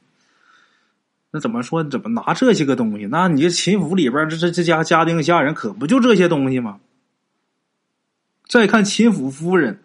[1.36, 1.84] 那怎么说？
[1.84, 3.04] 怎么拿这些个东西？
[3.04, 6.80] 那你这秦府里边这这这家家丁下人可不就这些东西吗？
[8.48, 9.82] 再看秦府夫人，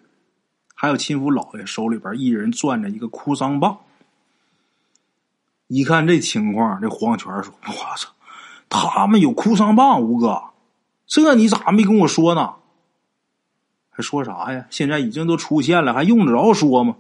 [0.73, 3.79] 还有秦府老爷手里边一人攥着一个哭丧棒。
[5.67, 8.09] 一看这情况，这黄泉说：“我操，
[8.69, 10.41] 他们有哭丧棒，吴哥，
[11.05, 12.53] 这你咋没跟我说呢？
[13.89, 14.65] 还说啥呀？
[14.69, 16.95] 现在已经都出现了，还用得着说吗？”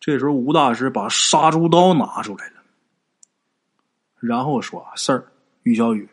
[0.00, 2.55] 这时候，吴大师把杀猪刀拿出来了，
[4.18, 5.26] 然后说：“事儿，
[5.62, 6.08] 于小雨，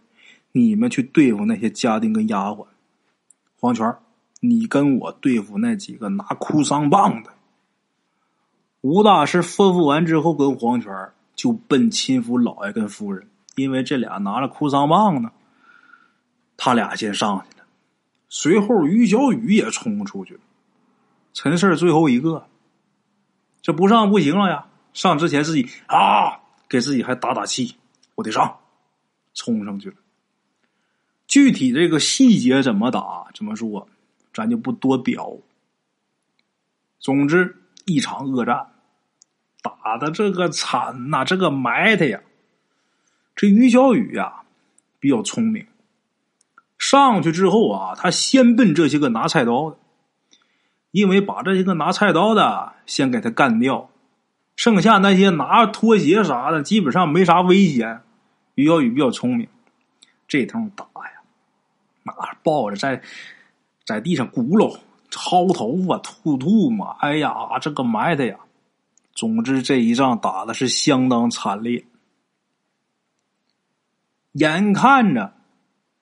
[0.52, 2.66] 你们去对付那些家丁跟丫鬟。
[3.60, 3.96] 黄泉，
[4.39, 7.32] 你跟我对付那几个拿哭丧棒的。”
[8.82, 10.92] 吴大师吩咐完之后，跟黄泉
[11.36, 15.32] 就奔亲夫老爷跟夫人，因为这俩拿了哭丧棒呢，
[16.58, 17.66] 他俩先上去了。
[18.28, 20.39] 随后，于小雨也冲出去了。
[21.34, 22.48] 陈氏最后一个。
[23.62, 24.66] 这不上不行了呀！
[24.92, 27.78] 上之前自己啊，给自己还打打气，
[28.15, 28.60] 我得上，
[29.34, 29.95] 冲上去了。
[31.28, 33.88] 具体这个细节怎么打，怎么说，
[34.34, 35.38] 咱就不多表。
[36.99, 38.67] 总之，一场恶战，
[39.62, 42.21] 打的这个惨呐，这个埋汰呀。
[43.36, 44.43] 这于小雨呀，
[44.99, 45.65] 比较聪明，
[46.78, 49.78] 上去之后啊，他先奔这些个拿菜刀的。
[50.91, 53.89] 因为把这些个拿菜刀的先给他干掉，
[54.56, 58.01] 剩下那些拿拖鞋啥的基本上没啥危险。
[58.56, 59.47] 于小雨比较聪明，
[60.28, 61.22] 这通打呀，
[62.04, 63.01] 那抱着在
[63.86, 64.80] 在地上轱辘、
[65.10, 68.38] 薅头发、吐吐沫，哎呀，这个埋汰呀！
[69.14, 71.86] 总之这一仗打的是相当惨烈。
[74.34, 75.34] 眼看着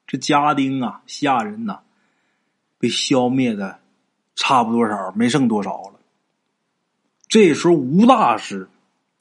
[0.07, 1.79] 这家丁啊、下人呐
[2.77, 3.79] 被消灭的。
[4.33, 5.99] 差不多少，没剩多少了。
[7.31, 8.67] 这时候，吴大师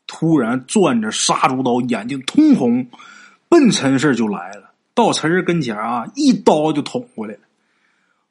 [0.09, 2.89] 突然攥着杀猪刀，眼睛通红，
[3.49, 4.73] 奔陈氏就来了。
[4.95, 7.41] 到陈氏跟前啊，一刀就捅过来了。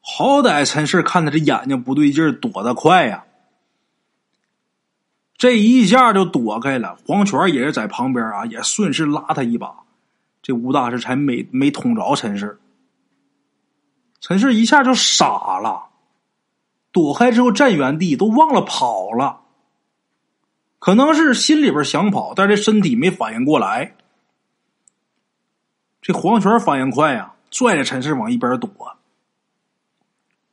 [0.02, 3.24] 好歹陈氏看他这眼睛不对劲躲得快呀，
[5.38, 6.98] 这一下就躲开了。
[7.08, 9.74] 黄泉也是在旁边啊，也顺势拉他一把，
[10.42, 12.60] 这吴大师才没没捅着陈氏。
[14.20, 15.86] 陈氏一下就傻了。
[16.92, 19.44] 躲开之后站原地，都忘了跑了。
[20.80, 23.96] 可能是心里边想跑，但是身体没反应过来。
[26.02, 28.98] 这黄泉反应快呀，拽着陈氏往一边躲。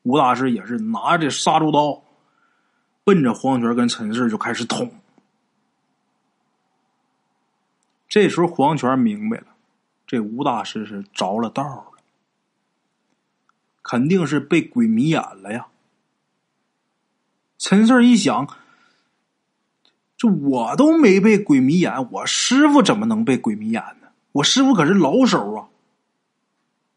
[0.03, 2.03] 吴大师也是拿着杀猪刀，
[3.05, 4.93] 奔着黄泉跟陈氏就开始捅。
[8.09, 9.47] 这时候黄泉明白了，
[10.07, 12.03] 这吴大师是着了道了，
[13.83, 15.69] 肯定是被鬼迷眼了呀。
[17.59, 18.49] 陈四一想，
[20.17, 24.09] 这我都没被鬼迷眼，我师傅怎么能被鬼迷眼呢？
[24.33, 25.69] 我师傅可是老手啊！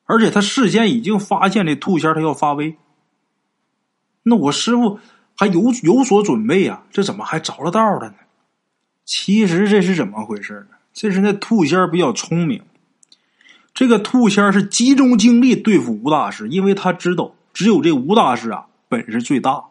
[0.05, 2.77] 而且他事先已经发现这兔仙他要发威，
[4.23, 4.99] 那我师傅
[5.35, 8.15] 还有有所准备呀，这怎么还着了道了呢？
[9.03, 10.77] 其实这是怎么回事呢？
[10.93, 12.63] 这是那兔仙比较聪明，
[13.73, 19.65] 这个兔仙是集中精力对付吴大师，因为他知道只有这吴大师啊本事最大。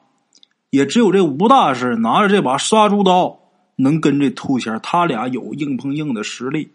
[0.70, 3.37] 也只有这吴大师拿着这把杀猪刀，
[3.80, 6.72] 能跟这兔仙他俩有硬碰硬的实力，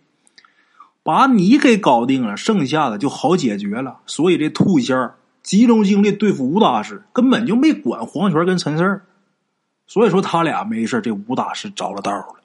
[1.04, 3.99] 把你给搞定了，剩下的就好解决了。
[4.06, 9.01] 所以这兔仙集中精力对付吴大师，根本就没管黄泉跟陈四
[9.86, 12.36] 所以说他俩没事这吴大师着了道了，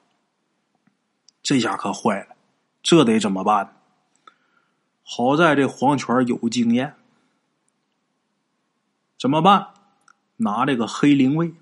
[1.41, 2.35] 这下可坏了，
[2.83, 3.75] 这得怎么办？
[5.03, 6.95] 好在这黄泉有经验，
[9.17, 9.67] 怎么办？
[10.41, 11.53] 拿这个黑灵位，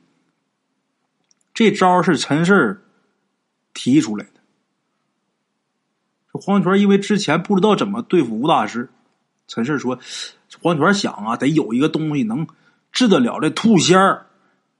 [1.53, 2.83] 这招是陈氏
[3.77, 4.31] 提出来的。
[6.33, 8.89] 这黄泉因为之前不知道怎么对付吴大师，
[9.47, 9.99] 陈氏说
[10.63, 12.47] ：“黄泉想啊，得有一个东西能
[12.91, 14.25] 治得了这兔仙儿，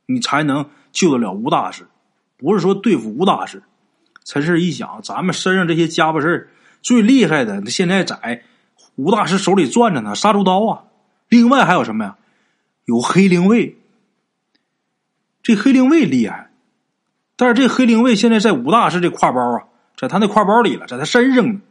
[0.08, 1.86] 你才能救得了吴大师。
[2.38, 3.62] 不是说对付吴大师。”
[4.26, 6.50] 陈氏一想，咱们身上这些家伙事儿
[6.82, 8.43] 最厉害的，现在在
[8.95, 10.84] 吴大师手里攥着呢，杀猪刀啊。
[11.30, 12.18] 另外还有什么呀？
[12.86, 13.78] 有黑灵卫。
[15.43, 16.47] 这黑灵卫厉害，
[17.38, 19.63] 但是这黑灵卫现在在吴大师这挎包啊，
[19.95, 21.61] 在他那挎包里了，在他身上呢。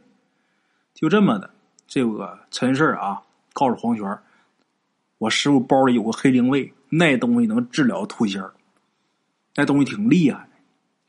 [0.95, 1.51] 就这么的，
[1.87, 3.21] 这个陈氏啊，
[3.53, 4.17] 告诉黄泉
[5.19, 8.41] 我师傅包里有个黑灵卫，那东西能治疗兔仙
[9.55, 10.47] 那东西挺厉害。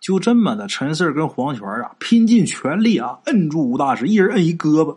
[0.00, 4.96] 就这么的，陈四跟黄泉啊，拼尽全力啊，摁住吴大师，一人摁一胳膊。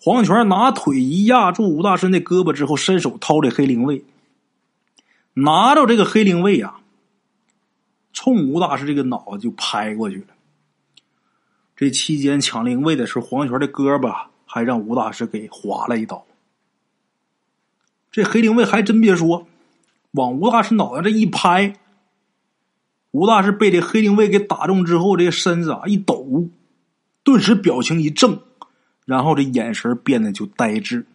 [0.00, 4.04] 黄泉拿腿一压住吴大师那胳膊之后，伸手掏这黑灵卫。
[5.34, 6.77] 拿着这个黑灵卫啊，
[8.20, 10.34] 冲吴大师这个脑子就拍过去了。
[11.76, 16.26] 这期间抢灵位的是黄泉的胳膊，还让吴大师给划了一刀。
[18.10, 19.46] 这黑灵卫还真别说，
[20.10, 21.76] 往吴大师脑袋这一拍，
[23.12, 26.48] 吴大师被这黑灵卫给打中之后，这身子啊一抖，
[27.22, 28.42] 顿时表情一正，
[29.06, 31.06] 然后这眼神变得就呆滞，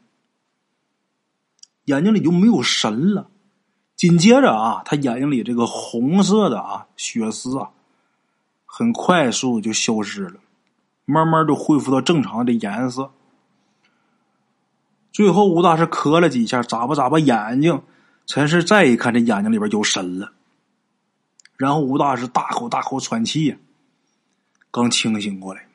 [1.84, 3.30] 眼睛里就没有神了。
[3.96, 7.70] 紧接着啊，他眼睛里这个红色的啊血丝啊，
[8.66, 10.40] 很快速就消失了，
[11.06, 13.12] 慢慢就恢复到正常的颜色。
[15.12, 17.82] 最后，吴大师咳了几下，眨巴眨巴眼睛。
[18.26, 20.34] 陈氏再一看，这眼睛里边有神了。
[21.56, 23.58] 然后，吴大师大口大口喘气，
[24.72, 25.68] 刚清醒过来。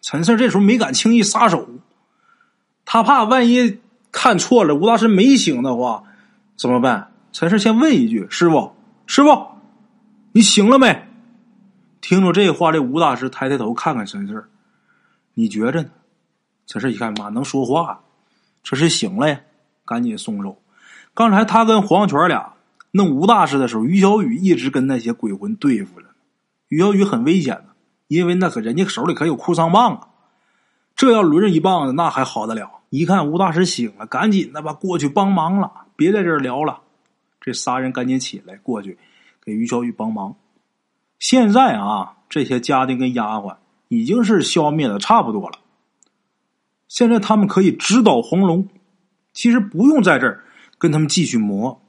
[0.00, 1.68] 陈氏这时候没敢轻易撒手，
[2.86, 3.78] 他怕万一
[4.10, 6.04] 看错了，吴大师没醒的话。
[6.60, 7.10] 怎么办？
[7.32, 8.74] 陈氏先问一句：“师傅，
[9.06, 9.46] 师傅，
[10.32, 11.08] 你醒了没？”
[12.02, 14.44] 听着这话，这吴大师抬抬头看看陈氏，
[15.32, 15.88] 你觉着呢？
[16.66, 18.02] 陈氏一看，妈能说话，
[18.62, 19.40] 这是醒了呀！
[19.86, 20.60] 赶紧松手。
[21.14, 22.52] 刚才他跟黄泉俩
[22.90, 26.08] 弄吴大师的时候，于小雨一直跟那些鬼魂对付着。
[26.68, 27.68] 于小雨很危险的，
[28.06, 30.08] 因为那可人家手里可有哭丧棒啊！
[30.94, 32.70] 这要轮着一棒子，那还好得了？
[32.90, 35.72] 一看吴大师醒了，赶紧的吧过去帮忙了。
[36.00, 36.80] 别在这儿聊了，
[37.42, 38.96] 这仨人赶紧起来过去
[39.44, 40.34] 给于小雨帮忙。
[41.18, 45.58] 现在啊，这些家丁跟丫鬟已经是消灭的差不多了。
[46.88, 48.66] 现在他们可以直捣黄龙，
[49.34, 50.42] 其实不用在这儿
[50.78, 51.82] 跟他们继续磨。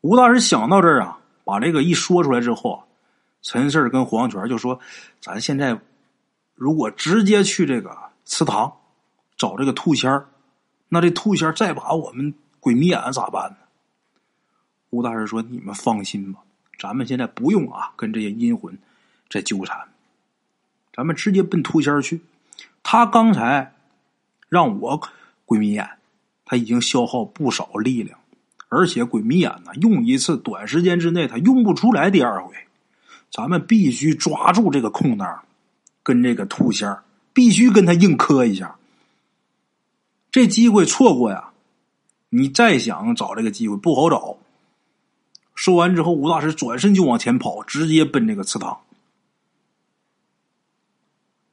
[0.00, 2.82] 吴大师想到这儿啊，把这个一说出来之后，
[3.40, 4.80] 陈四跟黄泉就说
[5.22, 5.80] ：“咱现在
[6.56, 8.78] 如果直接去这个祠堂
[9.36, 10.26] 找这个兔仙儿。”
[10.88, 13.56] 那这兔仙再把我们鬼迷眼咋办呢？
[14.90, 16.40] 吴大师说：“你们放心吧，
[16.78, 18.78] 咱们现在不用啊，跟这些阴魂
[19.28, 19.76] 在纠缠，
[20.94, 22.20] 咱们直接奔兔仙去。
[22.84, 23.74] 他刚才
[24.48, 25.00] 让我
[25.44, 25.90] 鬼迷眼，
[26.44, 28.16] 他已经消耗不少力量，
[28.68, 32.54] 而且鬼迷眼呢，用一次短时间之内他用不出来第二回。
[33.30, 35.42] 咱们必须抓住这个空档，
[36.04, 36.96] 跟这个兔仙
[37.32, 38.76] 必须跟他硬磕一下。”
[40.36, 41.48] 这机会错过呀，
[42.28, 44.36] 你再想找这个机会不好找。
[45.54, 48.80] 说完之后，吴大师转身就往前跑，直接奔这个祠堂。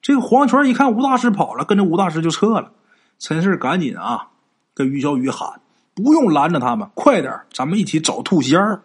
[0.01, 2.73] 这个黄泉一看吴大师跑了，跟着吴大师就撤了。
[3.19, 4.31] 陈氏赶紧啊，
[4.73, 5.61] 跟于小雨喊
[5.95, 8.83] ：“不用拦着他们，快点咱们一起找兔仙儿。”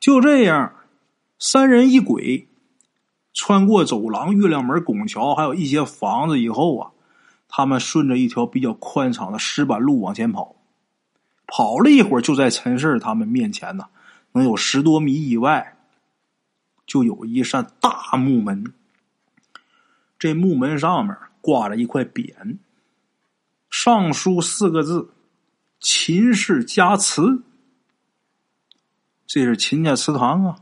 [0.00, 0.72] 就这样，
[1.38, 2.48] 三人一鬼
[3.34, 6.90] 穿过走廊、月亮门、拱桥，还有一些房子以后啊，
[7.48, 10.54] 他们顺着一条比较宽敞的石板路往前跑。
[11.46, 13.86] 跑了一会儿，就在陈氏他们面前呢，
[14.32, 15.78] 能有十多米以外，
[16.86, 18.74] 就有一扇大木门。
[20.18, 22.58] 这木门上面挂着一块匾，
[23.70, 25.10] 上书四个字
[25.80, 27.42] ：“秦氏家祠。”
[29.26, 30.56] 这是秦家祠堂啊。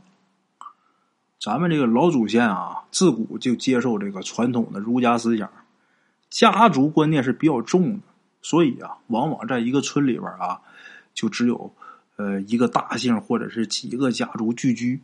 [1.39, 5.51] 咱们这个老祖先啊，自古就接受这个传统的儒家思想，
[6.29, 7.99] 家族观念是比较重的，
[8.41, 10.61] 所以啊，往往在一个村里边啊，
[11.13, 11.73] 就只有
[12.17, 15.01] 呃一个大姓或者是几个家族聚居，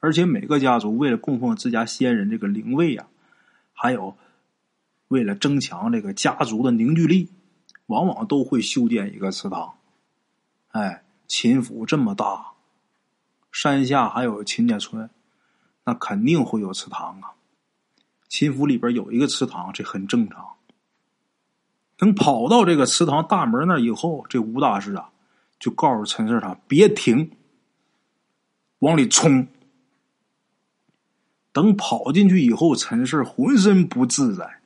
[0.00, 3.06] 而且每个家族为了供奉自家先人这个灵位呀。
[3.74, 4.16] 还有，
[5.08, 7.30] 为了增强这个家族的凝聚力，
[7.86, 9.74] 往往都会修建一个祠堂。
[10.72, 12.52] 哎，秦府这么大，
[13.52, 15.10] 山下还有秦家村，
[15.84, 17.35] 那肯定会有祠堂啊。
[18.28, 20.44] 秦府里边有一个祠堂，这很正常。
[21.96, 25.10] 等跑到这个祠堂大门那以后，这吴大师啊，
[25.58, 27.30] 就告诉陈四他别停，
[28.80, 29.46] 往里冲。
[31.52, 34.60] 等跑进去以后，陈氏浑身不自在，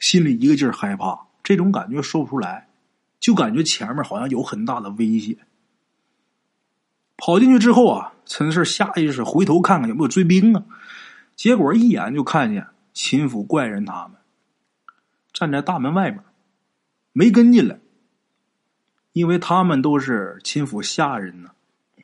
[0.00, 2.68] 心里一个劲儿害怕，这种感觉说不出来，
[3.20, 5.36] 就感觉前面好像有很大的危险。
[7.16, 10.64] 跑进去之后啊，陈氏下意识回头看看有没有追兵啊，
[11.42, 14.12] 结果一眼就看见秦府怪人他们
[15.32, 16.22] 站在大门外面，
[17.12, 17.80] 没跟进来，
[19.12, 21.50] 因为他们都是秦府下人呢，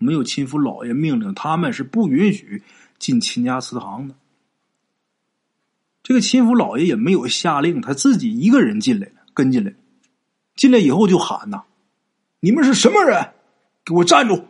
[0.01, 2.65] 没有秦府老爷命令，他们是不允许。
[2.99, 4.17] 进秦家祠堂的，
[6.03, 9.73] 这个秦府老爷也没有下令，他自己一个人进来了，跟进来。
[10.57, 11.63] 进来以后就喊呐
[12.43, 13.35] ：“你们是什么人？
[13.85, 14.49] 给我站住！”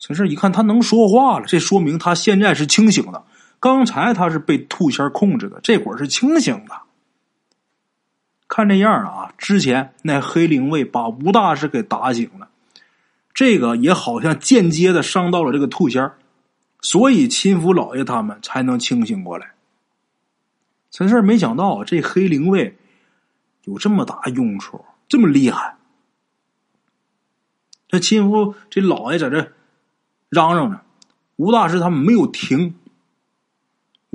[0.00, 3.24] 陈氏一看他能说话了，这说明他现在是清醒的。
[3.66, 6.82] 刚才他是被兔仙控制的，这会儿是清醒的。
[8.46, 12.48] 看这样啊，之前那黑灵卫把吴大师给打醒了，
[13.34, 16.12] 这个也好像间接的伤到了这个兔仙。
[16.80, 19.54] 所以秦府老爷他们才能清醒过来。
[20.92, 22.78] 陈胜没想到这黑灵卫
[23.64, 25.76] 有这么大用处，这么厉害。
[27.88, 29.50] 这秦府这老爷在这
[30.28, 30.82] 嚷嚷着，
[31.34, 32.76] 吴大师他们没有停。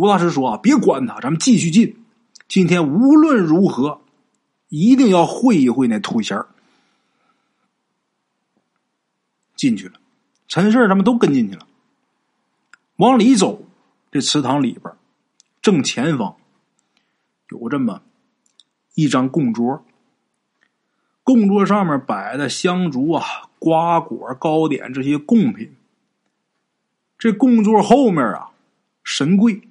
[0.02, 2.04] 吴大师说：“啊，别管他，咱们继续进。
[2.48, 4.02] 今天无论如何，
[4.68, 6.48] 一定要会一会那兔仙儿。”
[9.56, 10.00] 进去了，
[10.48, 11.68] 陈氏他们都跟进去了。
[12.96, 13.64] 往里走，
[14.12, 14.92] 这祠堂里边
[15.62, 16.36] 正前方
[17.50, 18.02] 有这么
[18.96, 19.86] 一张供桌，
[21.22, 23.24] 供桌上面摆的香烛啊、
[23.60, 25.76] 瓜果、糕点这些贡品。
[27.20, 28.50] 这供桌后面啊，
[29.04, 29.62] 神柜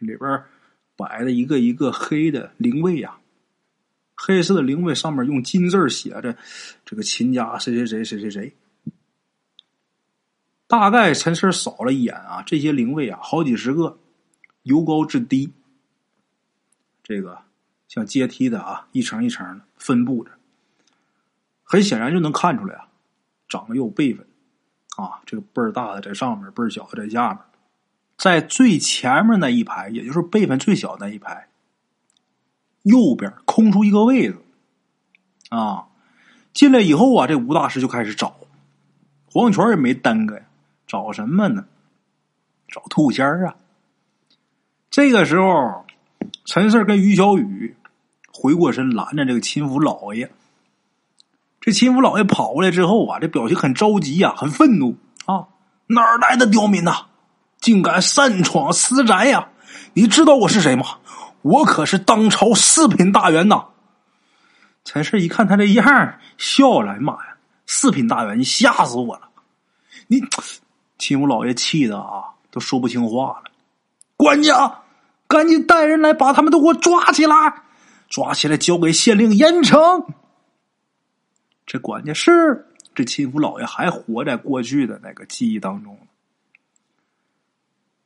[0.00, 0.42] 里边
[0.96, 3.18] 摆的一个一个黑的灵位呀，
[4.14, 6.36] 黑色的灵位上面用金字写着
[6.84, 8.56] “这个秦家谁谁谁谁谁谁”。
[10.66, 13.98] 大概陈氏扫了一眼啊，这些灵位啊，好几十个，
[14.62, 15.52] 由高至低，
[17.02, 17.38] 这个
[17.88, 20.30] 像阶梯的啊，一层一层的分布着。
[21.64, 22.88] 很显然就能看出来啊，
[23.48, 24.26] 长得有辈分
[24.96, 27.42] 啊，这个辈儿大的在上面，辈儿小的在下面。
[28.20, 31.48] 在最前面那一排，也就是辈分最小那一排，
[32.82, 34.36] 右边空出一个位子
[35.48, 35.86] 啊。
[36.52, 38.36] 进来以后啊，这吴大师就开始找，
[39.32, 40.42] 黄泉也没耽搁呀。
[40.86, 41.64] 找什么呢？
[42.68, 43.56] 找兔仙儿啊！
[44.90, 45.86] 这个时候，
[46.44, 47.74] 陈四跟于小雨
[48.30, 50.30] 回过身拦着这个秦府老爷。
[51.58, 55.48] 这秦府老爷跑过来之后啊，这表情很着急呀，很愤怒啊！
[55.86, 57.06] 哪儿来的刁民呐？
[57.60, 59.48] 竟敢擅闯私宅呀！
[59.94, 60.98] 你知道我是谁吗？
[61.42, 63.64] 我可是当朝四品大员呐！
[64.84, 67.36] 陈氏一看他这样，笑了：“妈呀，
[67.66, 69.28] 四品大员，你吓死我了！
[70.06, 70.20] 你。”
[70.98, 73.44] 秦府老爷气的啊，都说不清话了。
[74.18, 74.82] 管家，
[75.26, 77.34] 赶紧带人来，把他们都给我抓起来！
[78.10, 80.04] 抓起来，交给县令严惩。
[81.64, 85.98] 这管家是这秦府老爷还活在过去的那个记忆当中。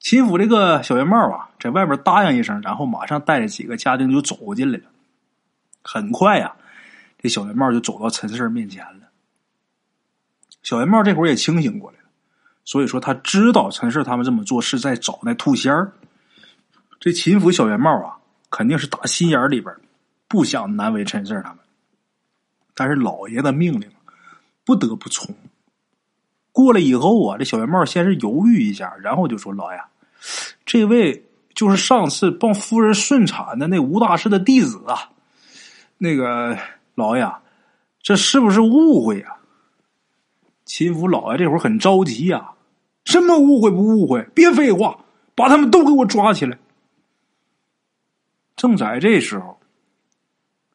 [0.05, 4.85] 秦府这个小圆帽啊，在外边答应一声，然后马上带着几个家丁就走进来了。
[5.83, 6.55] 很快呀，
[7.17, 9.09] 这小圆帽就走到陈四面前了。
[10.63, 12.05] 小圆帽这会儿也清醒过来了，
[12.67, 15.91] 所以说他知道陈氏他们这么做是在找那兔仙儿。
[17.01, 18.19] 这秦府小圆帽啊，
[18.51, 19.75] 肯定是打心眼里边
[20.29, 21.61] 不想难为陈氏他们，
[22.75, 23.91] 但是老爷的命令
[24.67, 25.35] 不得不从。
[26.53, 29.81] 过来以后啊，这小圆帽先是犹豫一下，然后就说：“老爷，
[30.65, 35.11] 这位就是上次帮夫人顺产的那吴大师的弟子啊。
[35.99, 36.59] 那个
[36.95, 37.31] 老爷，
[38.03, 39.37] 这是不是误会呀？”
[40.65, 42.53] 秦府老爷这会儿很着急呀，
[43.05, 44.23] 什么误会不误会？
[44.35, 44.99] 别废话，
[45.35, 46.59] 把他们都给我抓起来！
[48.57, 49.61] 正在这时候，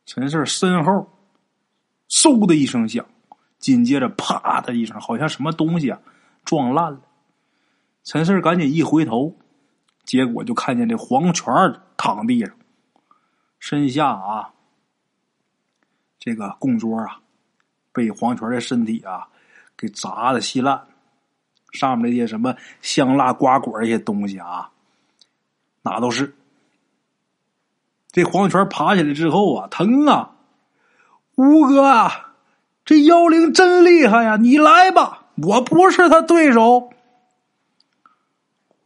[0.06, 1.12] 陈氏身后
[2.10, 3.04] 嗖的一声响。
[3.58, 6.00] 紧接着，啪的一声，好像什么东西啊
[6.46, 7.02] 撞烂了。
[8.04, 9.36] 陈四赶紧一回头，
[10.04, 11.54] 结果就看见这黄泉
[11.96, 12.52] 躺地上，
[13.60, 14.54] 身下啊，
[16.20, 17.20] 这个供桌啊，
[17.92, 19.28] 被黄泉的身体啊
[19.78, 20.88] 给砸的稀烂，
[21.72, 24.72] 上面那些什么香辣瓜果这些东西啊，
[25.84, 26.36] 哪都是。
[28.12, 30.36] 这黄泉爬起来之后啊，疼啊，
[31.36, 32.26] 吴哥啊！
[32.84, 34.36] 这妖灵真厉害呀！
[34.38, 36.92] 你来吧，我不是他对手。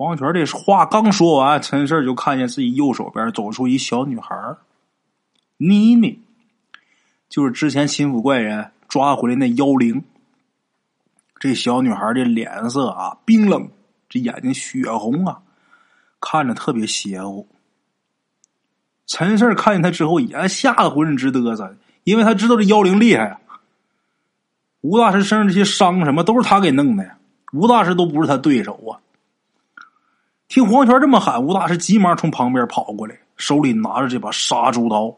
[0.04, 4.36] 黄泉这话刚说完，陈氏就看见自己右手边走出一小女孩
[5.56, 6.20] 妮妮，
[7.30, 10.04] 就是之前秦府怪人抓回来那妖灵。
[11.40, 13.70] 这小女孩的脸色啊冰冷，
[14.10, 15.42] 这眼睛血红啊，
[16.20, 17.48] 看着特别邪乎。
[19.08, 23.40] 陈氏看见他之后，也吓得浑身直嘚瑟，因为他知道这妖灵厉害啊。
[24.82, 27.18] 吴大师身上这些伤什么都是他给弄的呀，
[27.54, 29.00] 吴大师都不是他对手啊。
[30.54, 35.18] 听黄泉这么喊，吴大师急忙从旁边跑过来，手里拿着这把杀猪刀，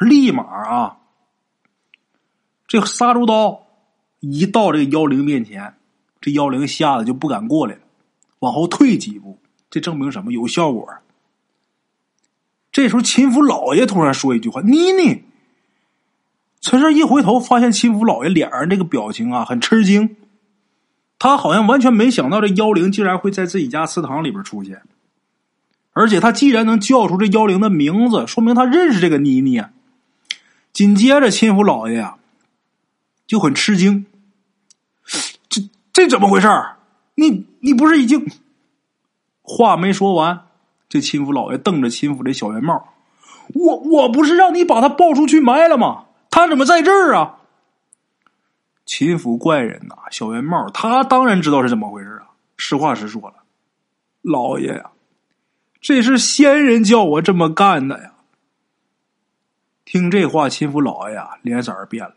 [0.00, 0.96] 立马啊，
[2.66, 3.68] 这杀猪刀
[4.18, 5.74] 一到这个妖灵面前，
[6.20, 7.82] 这妖灵吓得就不敢过来了，
[8.40, 9.38] 往后退几步，
[9.70, 10.32] 这证明什么？
[10.32, 10.92] 有效果。
[12.72, 15.22] 这时候秦府老爷突然说一句话：“妮妮。”
[16.60, 20.16] 陈胜一回头，发现秦府老爷脸上这个表情啊，很吃惊。
[21.22, 24.82] 他好像完全没想到这妖灵竟然会在自己家祠堂里边出现，
[25.92, 29.70] 而且他既然能叫出这妖灵的名字，说明他认识这个妮妮啊。
[30.72, 32.16] 紧接着，亲府老爷呀
[33.24, 34.04] 就很吃惊
[35.48, 35.62] ：“这
[35.92, 36.48] 这怎么回事？
[37.14, 38.26] 你你不是已经……”
[39.42, 40.46] 话没说完，
[40.88, 42.88] 这亲府老爷瞪着亲府这小圆帽
[43.54, 47.38] ：“我我不是让你把他抱出去埋了吗？”他怎么在这儿啊？
[48.94, 52.28] 秦府怪人呐，小圆帽，他当然知道是怎么回事啊。
[52.58, 53.36] 实话实说了，
[54.20, 54.90] 老爷呀，
[55.80, 58.12] 这是仙人叫我这么干的呀。
[59.86, 62.16] 听这话，秦府老爷啊，脸色变了。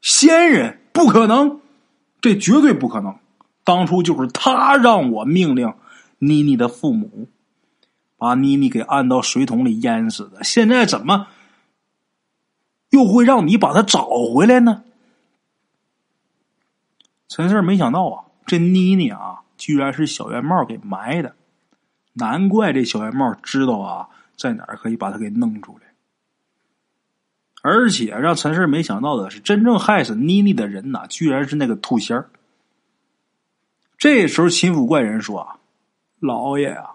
[0.00, 1.60] 仙人不可能，
[2.20, 3.16] 这绝对不可能。
[3.64, 5.74] 当初就是他让我命令
[6.20, 7.26] 妮妮的父母
[8.16, 10.44] 把妮妮给按到水桶里淹死的。
[10.44, 11.26] 现在怎么？
[12.90, 14.84] 又会让你把他找回来呢？
[17.30, 21.36] 陈四没想到啊，这妮妮啊，居然是小圆帽给埋的。
[22.14, 25.86] 难怪这小圆帽知道啊，在哪儿可以把他给弄出来。
[27.62, 32.30] 而且让陈四没想到的是，真正害死妮妮的人呐，居然是那个兔仙儿。
[33.96, 35.58] 这时候，秦府怪人说：“啊，
[36.18, 36.94] 老爷啊，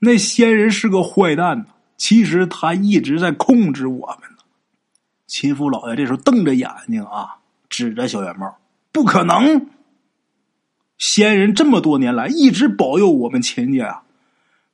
[0.00, 1.66] 那仙人是个坏蛋呐，
[1.96, 4.42] 其实他一直在控制我们呢。”
[5.26, 7.38] 秦府老爷这时候瞪着眼睛啊，
[7.70, 8.54] 指着小圆帽
[8.92, 9.66] ：“不可能！
[10.98, 14.02] 仙人这么多年来一直保佑我们秦家呀，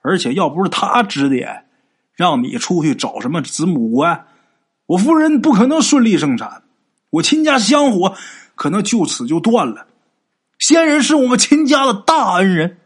[0.02, 1.66] 而且要不是他指点，
[2.14, 4.26] 让你出去找什么子母官，
[4.86, 6.64] 我夫人不可能顺利生产，
[7.10, 8.14] 我秦家香火
[8.54, 9.86] 可能就此就断了。
[10.58, 12.78] 仙人是我们秦家的大恩人，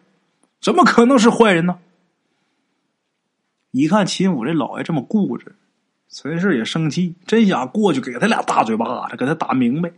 [0.60, 1.78] 怎么可能是坏人呢？”
[3.72, 5.56] 一看秦府这老爷这么固执。
[6.14, 9.90] 陈氏也生气，真想过去给他俩大嘴巴子，给他打明白。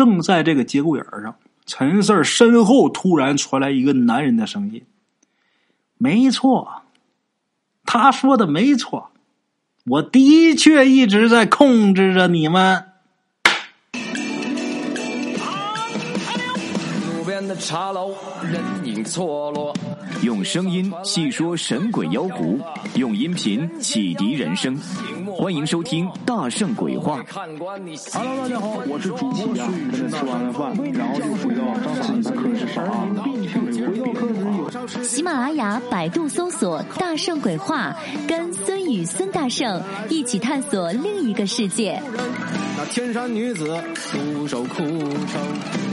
[0.00, 1.36] 正在这个节骨眼上，
[1.66, 4.82] 陈四身后突然传来一个男人的声音
[5.98, 6.84] ：“没错，
[7.84, 9.10] 他说的没错，
[9.84, 12.89] 我的确一直在控制着你们。”
[17.50, 19.74] 的茶楼，人影错落。
[20.22, 22.60] 用声音细说神鬼妖狐，
[22.94, 24.78] 用音频启迪人生。
[25.36, 27.20] 欢迎收听《大圣鬼话》。
[28.12, 29.56] Hello，大家好，我是主播孙宇。
[30.08, 31.64] 吃完了饭，然后就回到
[32.00, 32.86] 自己的课室上
[34.86, 37.96] 课喜马拉雅、百度搜索“大圣鬼话”，
[38.28, 42.00] 跟孙宇、孙大圣一起探索另一个世界。
[42.78, 43.76] 那天山女子
[44.12, 45.10] 独守枯城，